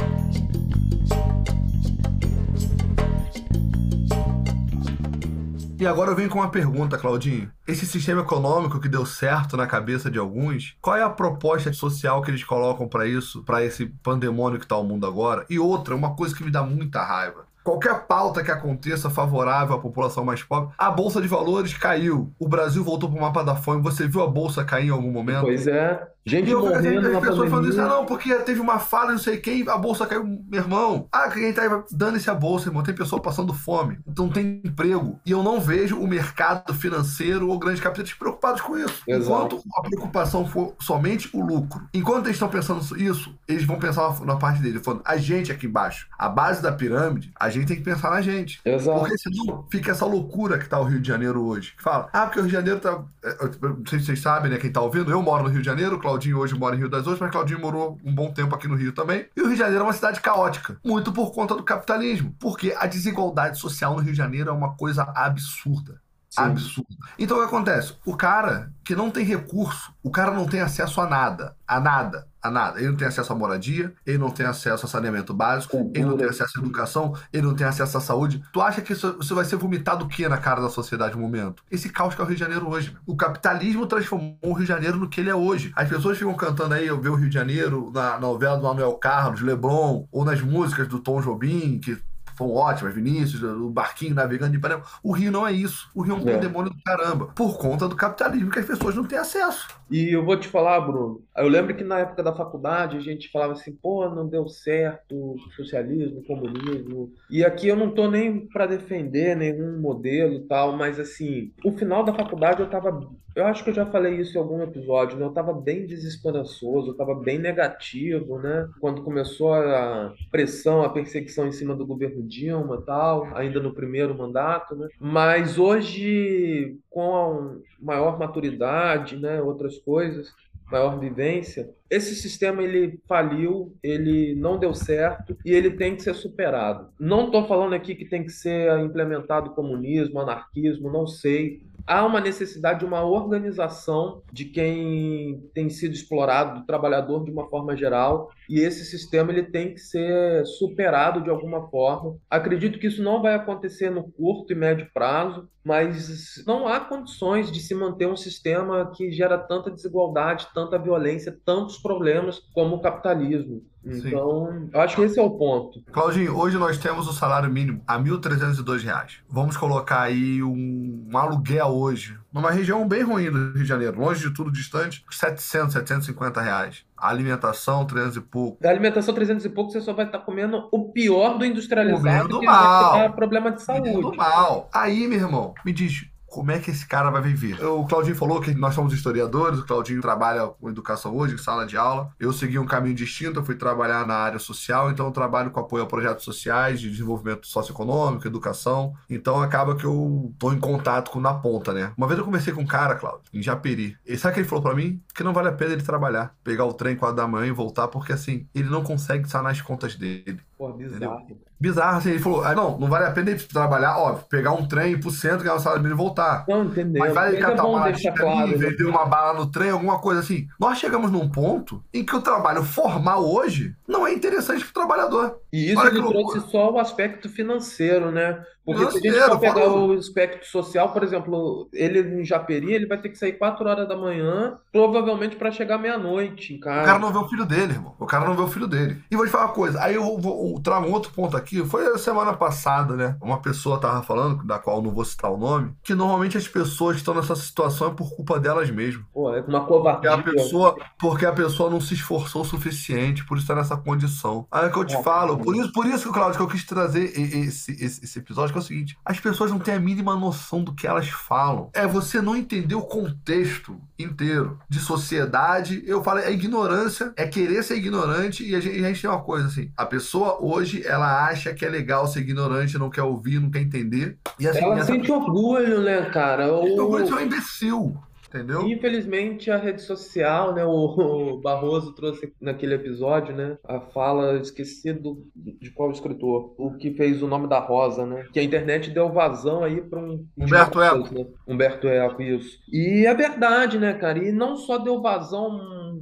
E 5.81 5.87
agora 5.87 6.11
eu 6.11 6.15
venho 6.15 6.29
com 6.29 6.37
uma 6.37 6.51
pergunta, 6.51 6.95
Claudinho. 6.95 7.51
Esse 7.67 7.87
sistema 7.87 8.21
econômico 8.21 8.79
que 8.79 8.87
deu 8.87 9.03
certo 9.03 9.57
na 9.57 9.65
cabeça 9.65 10.11
de 10.11 10.19
alguns, 10.19 10.77
qual 10.79 10.95
é 10.95 11.01
a 11.01 11.09
proposta 11.09 11.73
social 11.73 12.21
que 12.21 12.29
eles 12.29 12.43
colocam 12.43 12.87
para 12.87 13.07
isso, 13.07 13.41
para 13.41 13.65
esse 13.65 13.87
pandemônio 14.03 14.59
que 14.59 14.67
tá 14.67 14.77
o 14.77 14.83
mundo 14.83 15.07
agora? 15.07 15.43
E 15.49 15.57
outra, 15.57 15.95
uma 15.95 16.15
coisa 16.15 16.35
que 16.35 16.43
me 16.43 16.51
dá 16.51 16.61
muita 16.61 17.03
raiva. 17.03 17.47
Qualquer 17.63 18.05
pauta 18.07 18.43
que 18.43 18.51
aconteça 18.51 19.09
favorável 19.09 19.75
à 19.75 19.79
população 19.79 20.25
mais 20.25 20.43
pobre, 20.43 20.73
a 20.77 20.89
bolsa 20.89 21.21
de 21.21 21.27
valores 21.27 21.73
caiu. 21.73 22.33
O 22.39 22.47
Brasil 22.47 22.83
voltou 22.83 23.09
para 23.09 23.17
o 23.17 23.21
mapa 23.21 23.43
da 23.43 23.55
fome. 23.55 23.81
Você 23.81 24.07
viu 24.07 24.21
a 24.21 24.27
bolsa 24.27 24.63
cair 24.63 24.87
em 24.87 24.91
algum 24.91 25.11
momento? 25.11 25.41
Pois 25.41 25.67
é. 25.67 26.07
Gente 26.25 26.49
E 26.49 26.51
eu 26.51 26.61
vejo 26.61 26.75
morrendo 26.75 27.07
as 27.07 27.13
na 27.13 27.21
pessoas 27.21 27.49
falando 27.49 27.69
isso, 27.69 27.81
ah, 27.81 27.87
não, 27.87 28.05
porque 28.05 28.33
teve 28.35 28.59
uma 28.59 28.77
falha, 28.77 29.11
não 29.11 29.17
sei 29.17 29.37
quem, 29.37 29.67
a 29.67 29.75
bolsa 29.75 30.05
caiu, 30.05 30.23
meu 30.23 30.61
irmão. 30.61 31.07
Ah, 31.11 31.29
quem 31.29 31.51
tá 31.51 31.83
dando-se 31.91 32.29
a 32.29 32.35
bolsa, 32.35 32.69
irmão. 32.69 32.83
Tem 32.83 32.93
pessoa 32.93 33.21
passando 33.21 33.53
fome, 33.53 33.97
então 34.07 34.29
tem 34.29 34.61
emprego. 34.63 35.19
E 35.25 35.31
eu 35.31 35.41
não 35.41 35.59
vejo 35.59 35.99
o 35.99 36.07
mercado 36.07 36.73
financeiro 36.75 37.49
ou 37.49 37.57
grandes 37.57 37.81
capitalistas 37.81 38.19
preocupados 38.19 38.61
com 38.61 38.77
isso. 38.77 39.01
Exato. 39.07 39.55
Enquanto 39.55 39.61
a 39.75 39.81
preocupação 39.81 40.45
for 40.45 40.75
somente 40.79 41.29
o 41.33 41.43
lucro. 41.43 41.81
Enquanto 41.91 42.25
eles 42.25 42.35
estão 42.35 42.49
pensando 42.49 42.81
isso, 43.01 43.35
eles 43.47 43.63
vão 43.63 43.79
pensar 43.79 44.21
na 44.21 44.35
parte 44.35 44.61
deles, 44.61 44.83
falando, 44.83 45.01
a 45.03 45.17
gente 45.17 45.51
aqui 45.51 45.65
embaixo, 45.65 46.07
a 46.19 46.29
base 46.29 46.61
da 46.61 46.71
pirâmide, 46.71 47.31
a 47.35 47.49
gente 47.51 47.67
tem 47.67 47.77
que 47.77 47.83
pensar 47.83 48.09
na 48.09 48.21
gente. 48.21 48.59
Exato. 48.65 48.99
Porque 48.99 49.17
senão 49.17 49.65
fica 49.71 49.91
essa 49.91 50.05
loucura 50.05 50.57
que 50.57 50.67
tá 50.67 50.79
o 50.79 50.83
Rio 50.83 50.99
de 50.99 51.07
Janeiro 51.07 51.43
hoje. 51.45 51.73
Que 51.75 51.83
fala, 51.83 52.09
ah, 52.11 52.25
porque 52.25 52.39
o 52.39 52.43
Rio 52.43 52.49
de 52.49 52.57
Janeiro 52.57 52.79
tá. 52.79 53.03
é, 53.23 53.35
Não 53.61 53.85
sei 53.87 53.99
se 53.99 54.05
vocês 54.05 54.21
sabem, 54.21 54.51
né? 54.51 54.57
Quem 54.57 54.71
tá 54.71 54.81
ouvindo, 54.81 55.11
eu 55.11 55.21
moro 55.21 55.43
no 55.43 55.49
Rio 55.49 55.61
de 55.61 55.65
Janeiro, 55.65 55.99
Claudinho 55.99 56.37
hoje 56.37 56.55
mora 56.55 56.75
em 56.75 56.79
Rio 56.79 56.89
das 56.89 57.01
Ostras, 57.01 57.19
mas 57.19 57.31
Claudinho 57.31 57.59
morou 57.59 57.99
um 58.03 58.13
bom 58.13 58.31
tempo 58.31 58.55
aqui 58.55 58.67
no 58.67 58.75
Rio 58.75 58.93
também. 58.93 59.25
E 59.35 59.41
o 59.41 59.45
Rio 59.45 59.53
de 59.53 59.59
Janeiro 59.59 59.81
é 59.81 59.87
uma 59.87 59.93
cidade 59.93 60.19
caótica, 60.21 60.77
muito 60.83 61.11
por 61.11 61.31
conta 61.31 61.55
do 61.55 61.63
capitalismo. 61.63 62.35
Porque 62.39 62.75
a 62.77 62.85
desigualdade 62.85 63.59
social 63.59 63.95
no 63.95 64.01
Rio 64.01 64.11
de 64.11 64.17
Janeiro 64.17 64.49
é 64.49 64.53
uma 64.53 64.75
coisa 64.75 65.03
absurda. 65.15 66.01
Sim. 66.31 66.43
Absurdo. 66.43 66.97
Então 67.19 67.37
o 67.37 67.41
que 67.41 67.47
acontece? 67.47 67.93
O 68.05 68.15
cara 68.15 68.71
que 68.85 68.95
não 68.95 69.11
tem 69.11 69.25
recurso, 69.25 69.93
o 70.01 70.09
cara 70.09 70.31
não 70.31 70.45
tem 70.45 70.61
acesso 70.61 71.01
a 71.01 71.07
nada. 71.07 71.57
A 71.67 71.79
nada. 71.79 72.30
A 72.41 72.49
nada. 72.49 72.79
Ele 72.79 72.89
não 72.89 72.95
tem 72.95 73.07
acesso 73.07 73.31
à 73.31 73.35
moradia, 73.35 73.93
ele 74.05 74.17
não 74.17 74.29
tem 74.31 74.45
acesso 74.45 74.85
a 74.85 74.89
saneamento 74.89 75.33
básico, 75.33 75.77
Cultura. 75.77 75.99
ele 75.99 76.09
não 76.09 76.17
tem 76.17 76.27
acesso 76.27 76.57
à 76.57 76.61
educação, 76.61 77.15
ele 77.31 77.43
não 77.45 77.55
tem 77.55 77.67
acesso 77.67 77.97
à 77.97 78.01
saúde. 78.01 78.43
Tu 78.51 78.61
acha 78.61 78.81
que 78.81 78.93
isso, 78.93 79.17
isso 79.21 79.35
vai 79.35 79.45
ser 79.45 79.57
vomitado 79.57 80.05
o 80.05 80.07
que 80.07 80.27
na 80.27 80.37
cara 80.37 80.61
da 80.61 80.69
sociedade 80.69 81.15
no 81.15 81.21
momento? 81.21 81.63
Esse 81.69 81.89
caos 81.89 82.15
que 82.15 82.21
é 82.21 82.23
o 82.23 82.27
Rio 82.27 82.35
de 82.35 82.39
Janeiro 82.39 82.67
hoje. 82.69 82.95
O 83.05 83.15
capitalismo 83.15 83.85
transformou 83.85 84.37
o 84.41 84.53
Rio 84.53 84.63
de 84.63 84.67
Janeiro 84.67 84.97
no 84.97 85.07
que 85.09 85.21
ele 85.21 85.29
é 85.29 85.35
hoje. 85.35 85.71
As 85.75 85.87
pessoas 85.87 86.17
ficam 86.17 86.33
cantando 86.33 86.73
aí, 86.73 86.87
eu 86.87 86.99
ver 86.99 87.09
o 87.09 87.15
Rio 87.15 87.29
de 87.29 87.35
Janeiro 87.35 87.91
na 87.93 88.19
novela 88.19 88.57
do 88.57 88.63
Manuel 88.63 88.93
Carlos, 88.93 89.41
Leblon, 89.41 90.05
ou 90.11 90.25
nas 90.25 90.41
músicas 90.41 90.87
do 90.87 90.99
Tom 90.99 91.21
Jobim, 91.21 91.79
que 91.79 91.97
foram 92.41 92.53
ótimas, 92.53 92.95
Vinícius, 92.95 93.43
o 93.43 93.69
barquinho 93.69 94.15
navegando 94.15 94.51
de 94.51 94.57
Ipanema. 94.57 94.83
O 95.03 95.11
Rio 95.11 95.31
não 95.31 95.45
é 95.45 95.51
isso. 95.51 95.89
O 95.93 96.01
Rio 96.01 96.15
é 96.15 96.17
um 96.17 96.27
É. 96.29 96.33
pandemônio 96.33 96.71
do 96.71 96.81
caramba. 96.83 97.27
Por 97.35 97.57
conta 97.57 97.87
do 97.87 97.95
capitalismo 97.95 98.49
que 98.49 98.59
as 98.59 98.65
pessoas 98.65 98.95
não 98.95 99.03
têm 99.05 99.17
acesso. 99.19 99.67
E 99.89 100.15
eu 100.15 100.23
vou 100.25 100.37
te 100.37 100.47
falar, 100.47 100.79
Bruno, 100.81 101.21
eu 101.37 101.47
lembro 101.47 101.75
que 101.75 101.83
na 101.83 101.99
época 101.99 102.23
da 102.23 102.33
faculdade 102.33 102.97
a 102.97 103.01
gente 103.01 103.29
falava 103.29 103.53
assim, 103.53 103.73
pô, 103.73 104.09
não 104.09 104.27
deu 104.27 104.47
certo 104.47 105.35
socialismo, 105.55 106.23
comunismo. 106.25 107.11
E 107.29 107.43
aqui 107.43 107.67
eu 107.67 107.75
não 107.75 107.91
tô 107.91 108.09
nem 108.09 108.47
para 108.47 108.65
defender 108.65 109.35
nenhum 109.35 109.79
modelo 109.79 110.33
e 110.35 110.47
tal, 110.47 110.75
mas 110.77 110.99
assim, 110.99 111.51
o 111.63 111.71
final 111.73 112.03
da 112.03 112.13
faculdade 112.13 112.61
eu 112.61 112.69
tava, 112.69 113.05
eu 113.35 113.45
acho 113.45 113.63
que 113.63 113.69
eu 113.69 113.73
já 113.73 113.85
falei 113.85 114.15
isso 114.15 114.37
em 114.37 114.41
algum 114.41 114.61
episódio, 114.61 115.17
né? 115.17 115.25
Eu 115.25 115.31
tava 115.31 115.53
bem 115.53 115.85
desesperançoso, 115.85 116.91
eu 116.91 116.95
tava 116.95 117.15
bem 117.15 117.39
negativo, 117.39 118.39
né? 118.39 118.67
Quando 118.79 119.03
começou 119.03 119.53
a 119.53 120.13
pressão, 120.29 120.83
a 120.83 120.89
perseguição 120.89 121.47
em 121.47 121.51
cima 121.51 121.75
do 121.75 121.85
governo 121.85 122.23
Dilma 122.23 122.81
tal, 122.81 123.27
ainda 123.35 123.59
no 123.59 123.73
primeiro 123.73 124.17
mandato, 124.17 124.75
né? 124.75 124.87
Mas 124.99 125.57
hoje, 125.57 126.77
com 126.89 127.61
maior 127.79 128.19
maturidade, 128.19 129.17
né, 129.17 129.41
outras 129.41 129.77
coisas, 129.79 130.33
maior 130.71 130.97
vivência, 130.97 131.69
esse 131.89 132.15
sistema 132.15 132.63
ele 132.63 132.97
faliu, 133.05 133.75
ele 133.83 134.33
não 134.35 134.57
deu 134.57 134.73
certo 134.73 135.37
e 135.45 135.51
ele 135.51 135.71
tem 135.71 135.95
que 135.95 136.01
ser 136.01 136.15
superado. 136.15 136.87
Não 136.97 137.25
estou 137.25 137.45
falando 137.45 137.73
aqui 137.73 137.93
que 137.93 138.05
tem 138.05 138.23
que 138.23 138.31
ser 138.31 138.79
implementado 138.79 139.51
comunismo, 139.51 140.19
anarquismo, 140.19 140.89
não 140.89 141.05
sei. 141.05 141.61
Há 141.85 142.05
uma 142.05 142.21
necessidade 142.21 142.79
de 142.79 142.85
uma 142.85 143.03
organização 143.03 144.21
de 144.31 144.45
quem 144.45 145.49
tem 145.53 145.69
sido 145.69 145.93
explorado, 145.93 146.59
do 146.59 146.65
trabalhador 146.65 147.23
de 147.23 147.31
uma 147.31 147.47
forma 147.49 147.75
geral, 147.75 148.29
e 148.51 148.59
esse 148.59 148.83
sistema 148.83 149.31
ele 149.31 149.43
tem 149.43 149.73
que 149.73 149.79
ser 149.79 150.45
superado 150.45 151.23
de 151.23 151.29
alguma 151.29 151.69
forma. 151.69 152.17
Acredito 152.29 152.77
que 152.77 152.87
isso 152.87 153.01
não 153.01 153.21
vai 153.21 153.33
acontecer 153.33 153.89
no 153.89 154.03
curto 154.11 154.51
e 154.51 154.55
médio 154.55 154.89
prazo, 154.93 155.47
mas 155.63 156.43
não 156.45 156.67
há 156.67 156.81
condições 156.81 157.49
de 157.49 157.61
se 157.61 157.73
manter 157.73 158.07
um 158.07 158.17
sistema 158.17 158.91
que 158.93 159.09
gera 159.09 159.37
tanta 159.37 159.71
desigualdade, 159.71 160.49
tanta 160.53 160.77
violência, 160.77 161.39
tantos 161.45 161.77
problemas 161.77 162.41
como 162.53 162.75
o 162.75 162.81
capitalismo. 162.81 163.63
Sim. 163.89 164.09
Então, 164.09 164.69
eu 164.73 164.81
acho 164.81 164.97
que 164.97 165.03
esse 165.03 165.17
é 165.17 165.23
o 165.23 165.37
ponto. 165.37 165.81
Claudinho, 165.91 166.37
hoje 166.37 166.57
nós 166.57 166.77
temos 166.77 167.07
o 167.07 167.13
salário 167.13 167.49
mínimo 167.49 167.81
a 167.87 167.97
1.302 167.97 168.83
reais. 168.83 169.19
Vamos 169.29 169.55
colocar 169.55 170.01
aí 170.01 170.43
um, 170.43 171.07
um 171.09 171.17
aluguel 171.17 171.67
hoje, 171.67 172.17
numa 172.33 172.51
região 172.51 172.87
bem 172.87 173.03
ruim 173.03 173.29
do 173.29 173.51
Rio 173.53 173.63
de 173.63 173.65
Janeiro, 173.65 173.99
longe 173.99 174.27
de 174.27 174.33
tudo 174.33 174.51
distante, 174.51 175.03
700, 175.09 175.73
750 175.73 176.41
reais. 176.41 176.85
A 176.97 177.09
alimentação, 177.09 177.85
300 177.85 178.17
e 178.17 178.21
pouco. 178.21 178.61
Da 178.61 178.69
alimentação 178.69 179.13
300 179.13 179.43
e 179.45 179.49
pouco, 179.49 179.71
você 179.71 179.81
só 179.81 179.93
vai 179.93 180.05
estar 180.05 180.19
comendo 180.19 180.69
o 180.71 180.91
pior 180.91 181.37
do 181.37 181.45
industrializado 181.45 182.01
Comendo 182.01 182.39
que 182.39 182.45
mal. 182.45 182.91
vai 182.91 183.01
dar 183.07 183.13
problema 183.15 183.51
de 183.51 183.61
saúde. 183.63 184.15
mal. 184.17 184.69
Aí, 184.73 185.07
meu 185.07 185.19
irmão, 185.19 185.53
me 185.65 185.73
diz, 185.73 186.05
como 186.31 186.49
é 186.49 186.59
que 186.59 186.71
esse 186.71 186.87
cara 186.87 187.09
vai 187.09 187.21
viver? 187.21 187.61
O 187.63 187.85
Claudinho 187.85 188.15
falou 188.15 188.39
que 188.39 188.53
nós 188.53 188.73
somos 188.73 188.93
historiadores, 188.93 189.59
o 189.59 189.65
Claudinho 189.65 189.99
trabalha 190.01 190.47
com 190.47 190.69
educação 190.69 191.13
hoje, 191.13 191.35
em 191.35 191.37
sala 191.37 191.67
de 191.67 191.75
aula. 191.75 192.09
Eu 192.17 192.31
segui 192.31 192.57
um 192.57 192.65
caminho 192.65 192.95
distinto, 192.95 193.39
eu 193.39 193.43
fui 193.43 193.55
trabalhar 193.55 194.07
na 194.07 194.15
área 194.15 194.39
social, 194.39 194.89
então 194.89 195.05
eu 195.05 195.11
trabalho 195.11 195.51
com 195.51 195.59
apoio 195.59 195.83
a 195.83 195.85
projetos 195.85 196.23
sociais, 196.23 196.79
de 196.79 196.89
desenvolvimento 196.89 197.45
socioeconômico, 197.45 198.25
educação. 198.25 198.93
Então 199.09 199.41
acaba 199.41 199.75
que 199.75 199.83
eu 199.83 200.33
tô 200.39 200.53
em 200.53 200.59
contato 200.59 201.11
com 201.11 201.19
na 201.19 201.33
ponta, 201.33 201.73
né? 201.73 201.91
Uma 201.97 202.07
vez 202.07 202.17
eu 202.17 202.25
conversei 202.25 202.53
com 202.53 202.61
um 202.61 202.65
cara, 202.65 202.95
Claudio, 202.95 203.23
em 203.33 203.43
Japeri. 203.43 203.97
E 204.05 204.17
sabe 204.17 204.31
o 204.31 204.33
que 204.35 204.39
ele 204.39 204.47
falou 204.47 204.63
pra 204.63 204.73
mim? 204.73 205.01
Que 205.13 205.23
não 205.25 205.33
vale 205.33 205.49
a 205.49 205.53
pena 205.53 205.73
ele 205.73 205.83
trabalhar, 205.83 206.33
pegar 206.45 206.63
o 206.63 206.73
trem 206.73 206.95
4 206.95 207.13
da 207.13 207.27
manhã 207.27 207.47
e 207.47 207.51
voltar, 207.51 207.89
porque 207.89 208.13
assim, 208.13 208.47
ele 208.55 208.69
não 208.69 208.83
consegue 208.83 209.29
sanar 209.29 209.51
as 209.51 209.61
contas 209.61 209.95
dele. 209.95 210.39
Pô, 210.61 210.71
bizarro. 210.73 211.21
Entendeu? 211.21 211.41
Bizarro, 211.59 211.97
assim, 211.97 212.11
ele 212.11 212.19
falou, 212.19 212.43
ah, 212.43 212.53
não, 212.53 212.77
não 212.77 212.87
vale 212.87 213.05
a 213.05 213.11
pena 213.11 213.31
ele 213.31 213.39
trabalhar, 213.39 213.97
ó, 213.97 214.13
pegar 214.13 214.51
um 214.51 214.67
trem 214.67 214.91
ir 214.91 214.99
pro 214.99 215.09
centro, 215.09 215.43
ganhar 215.43 215.55
um 215.55 215.59
salário 215.59 215.81
mínimo 215.81 215.99
e 215.99 216.03
voltar. 216.03 216.45
Não, 216.47 216.65
entendeu. 216.65 216.99
Mas 216.99 217.13
vale 217.13 217.35
ele 217.35 217.41
catar 217.43 217.63
é 217.63 217.65
uma 217.65 217.83
deixar 217.85 218.13
claro, 218.13 218.47
né? 218.47 218.57
vender 218.57 218.85
uma 218.85 219.05
bala 219.05 219.33
no 219.33 219.49
trem, 219.49 219.71
alguma 219.71 219.97
coisa 219.97 220.19
assim. 220.19 220.47
Nós 220.59 220.77
chegamos 220.77 221.11
num 221.11 221.27
ponto 221.27 221.83
em 221.91 222.05
que 222.05 222.15
o 222.15 222.21
trabalho 222.21 222.63
formal 222.63 223.27
hoje 223.27 223.75
não 223.87 224.05
é 224.05 224.13
interessante 224.13 224.63
pro 224.63 224.73
trabalhador. 224.73 225.39
E 225.51 225.71
isso 225.71 225.79
Olha 225.79 225.89
ele 225.89 226.01
trouxe 226.01 226.39
só 226.51 226.71
o 226.71 226.79
aspecto 226.79 227.27
financeiro, 227.27 228.11
né? 228.11 228.43
Porque 228.63 228.91
se 228.91 229.07
a 229.07 229.11
gente 229.11 229.25
for 229.25 229.39
pegar 229.39 229.69
o 229.69 229.93
aspecto 229.93 230.45
social, 230.45 230.93
por 230.93 231.03
exemplo, 231.03 231.67
ele 231.73 232.21
em 232.21 232.23
Japeri, 232.23 232.73
ele 232.73 232.85
vai 232.85 232.99
ter 232.99 233.09
que 233.09 233.17
sair 233.17 233.33
4 233.33 233.67
horas 233.67 233.87
da 233.87 233.97
manhã, 233.97 234.59
provavelmente 234.71 235.35
para 235.35 235.51
chegar 235.51 235.79
meia-noite 235.79 236.53
em 236.53 236.59
casa. 236.59 236.83
O 236.83 236.85
cara 236.85 236.99
não 236.99 237.11
vê 237.11 237.17
o 237.17 237.27
filho 237.27 237.45
dele, 237.45 237.73
irmão. 237.73 237.95
O 237.99 238.05
cara 238.05 238.25
não 238.25 238.35
vê 238.35 238.41
o 238.43 238.47
filho 238.47 238.67
dele. 238.67 239.01
E 239.09 239.15
vou 239.15 239.25
te 239.25 239.31
falar 239.31 239.45
uma 239.45 239.53
coisa, 239.53 239.81
aí 239.81 239.95
eu, 239.95 240.17
vou, 240.19 240.50
eu 240.55 240.59
trago 240.61 240.87
um 240.87 240.91
outro 240.91 241.11
ponto 241.11 241.35
aqui. 241.35 241.65
Foi 241.65 241.85
a 241.87 241.97
semana 241.97 242.33
passada, 242.33 242.95
né? 242.95 243.17
Uma 243.21 243.41
pessoa 243.41 243.79
tava 243.79 244.03
falando, 244.03 244.45
da 244.45 244.59
qual 244.59 244.77
eu 244.77 244.83
não 244.83 244.91
vou 244.91 245.05
citar 245.05 245.31
o 245.31 245.37
nome, 245.37 245.73
que 245.83 245.93
normalmente 245.93 246.37
as 246.37 246.47
pessoas 246.47 246.95
que 246.95 247.01
estão 247.01 247.13
nessa 247.13 247.35
situação 247.35 247.87
é 247.87 247.91
por 247.91 248.15
culpa 248.15 248.39
delas 248.39 248.69
mesmas. 248.69 249.05
Pô, 249.13 249.33
é 249.33 249.41
uma 249.41 249.65
covardia. 249.65 250.11
Porque 250.11 250.29
a 250.29 250.33
pessoa, 250.33 250.75
porque 250.99 251.25
a 251.25 251.31
pessoa 251.31 251.69
não 251.69 251.79
se 251.79 251.93
esforçou 251.93 252.41
o 252.41 252.45
suficiente 252.45 253.25
por 253.25 253.37
estar 253.37 253.55
nessa 253.55 253.77
condição. 253.77 254.45
Aí 254.51 254.65
é 254.65 254.69
que 254.69 254.77
eu 254.77 254.85
te 254.85 254.95
é, 254.95 255.03
falo, 255.03 255.37
por 255.37 255.55
isso, 255.55 255.71
por 255.71 255.85
isso, 255.85 256.11
Claudio, 256.11 256.37
que 256.37 256.43
eu 256.43 256.47
quis 256.47 256.65
trazer 256.65 257.03
esse, 257.17 257.71
esse, 257.83 258.03
esse 258.03 258.19
episódio, 258.19 258.51
que 258.51 258.59
é 258.59 258.61
o 258.61 258.65
seguinte: 258.65 258.97
as 259.05 259.19
pessoas 259.19 259.51
não 259.51 259.59
têm 259.59 259.75
a 259.75 259.79
mínima 259.79 260.15
noção 260.15 260.63
do 260.63 260.73
que 260.73 260.87
elas 260.87 261.09
falam. 261.09 261.69
É 261.73 261.87
você 261.87 262.21
não 262.21 262.35
entender 262.35 262.75
o 262.75 262.81
contexto 262.81 263.79
inteiro 263.97 264.59
de 264.69 264.79
sociedade. 264.79 265.83
Eu 265.85 266.03
falo, 266.03 266.19
é 266.19 266.31
ignorância, 266.31 267.13
é 267.15 267.27
querer 267.27 267.63
ser 267.63 267.75
ignorante 267.75 268.43
e 268.47 268.55
a 268.55 268.59
gente, 268.59 268.83
a 268.83 268.87
gente 268.87 269.01
tem 269.01 269.09
uma 269.09 269.21
coisa 269.21 269.47
assim: 269.47 269.71
a 269.75 269.85
pessoa 269.85 270.40
hoje 270.41 270.85
ela 270.85 271.27
acha 271.27 271.53
que 271.53 271.65
é 271.65 271.69
legal 271.69 272.07
ser 272.07 272.21
ignorante, 272.21 272.77
não 272.77 272.89
quer 272.89 273.03
ouvir, 273.03 273.39
não 273.39 273.49
quer 273.51 273.61
entender. 273.61 274.17
E 274.39 274.47
assim, 274.47 274.63
ela 274.63 274.83
sente 274.83 275.01
pessoa... 275.01 275.19
orgulho, 275.19 275.81
né, 275.81 276.09
cara? 276.09 276.51
O... 276.51 276.79
Orgulho 276.79 277.07
é 277.07 277.13
um 277.13 277.21
imbecil. 277.21 277.97
Entendeu? 278.33 278.65
Infelizmente, 278.65 279.51
a 279.51 279.57
rede 279.57 279.81
social, 279.81 280.55
né? 280.55 280.63
O, 280.63 281.41
Barroso 281.43 281.93
trouxe 281.93 282.33
naquele 282.39 282.75
episódio, 282.75 283.35
né? 283.35 283.57
A 283.67 283.81
fala, 283.81 284.37
esqueci 284.37 284.93
do, 284.93 285.27
de 285.35 285.69
qual 285.71 285.91
escritor, 285.91 286.55
o 286.57 286.77
que 286.77 286.93
fez 286.93 287.21
o 287.21 287.27
nome 287.27 287.49
da 287.49 287.59
Rosa, 287.59 288.05
né? 288.05 288.25
Que 288.31 288.39
a 288.39 288.43
internet 288.43 288.89
deu 288.89 289.11
vazão 289.11 289.65
aí 289.65 289.81
para 289.81 289.99
um. 289.99 290.25
Humberto 290.37 290.81
Eco. 290.81 291.13
Né? 291.13 291.25
Humberto 291.45 291.87
Eco, 291.89 292.21
isso. 292.21 292.57
E 292.71 293.05
é 293.05 293.13
verdade, 293.13 293.77
né, 293.77 293.93
cara? 293.95 294.17
E 294.17 294.31
não 294.31 294.55
só 294.55 294.77
deu 294.77 295.01
vazão 295.01 295.49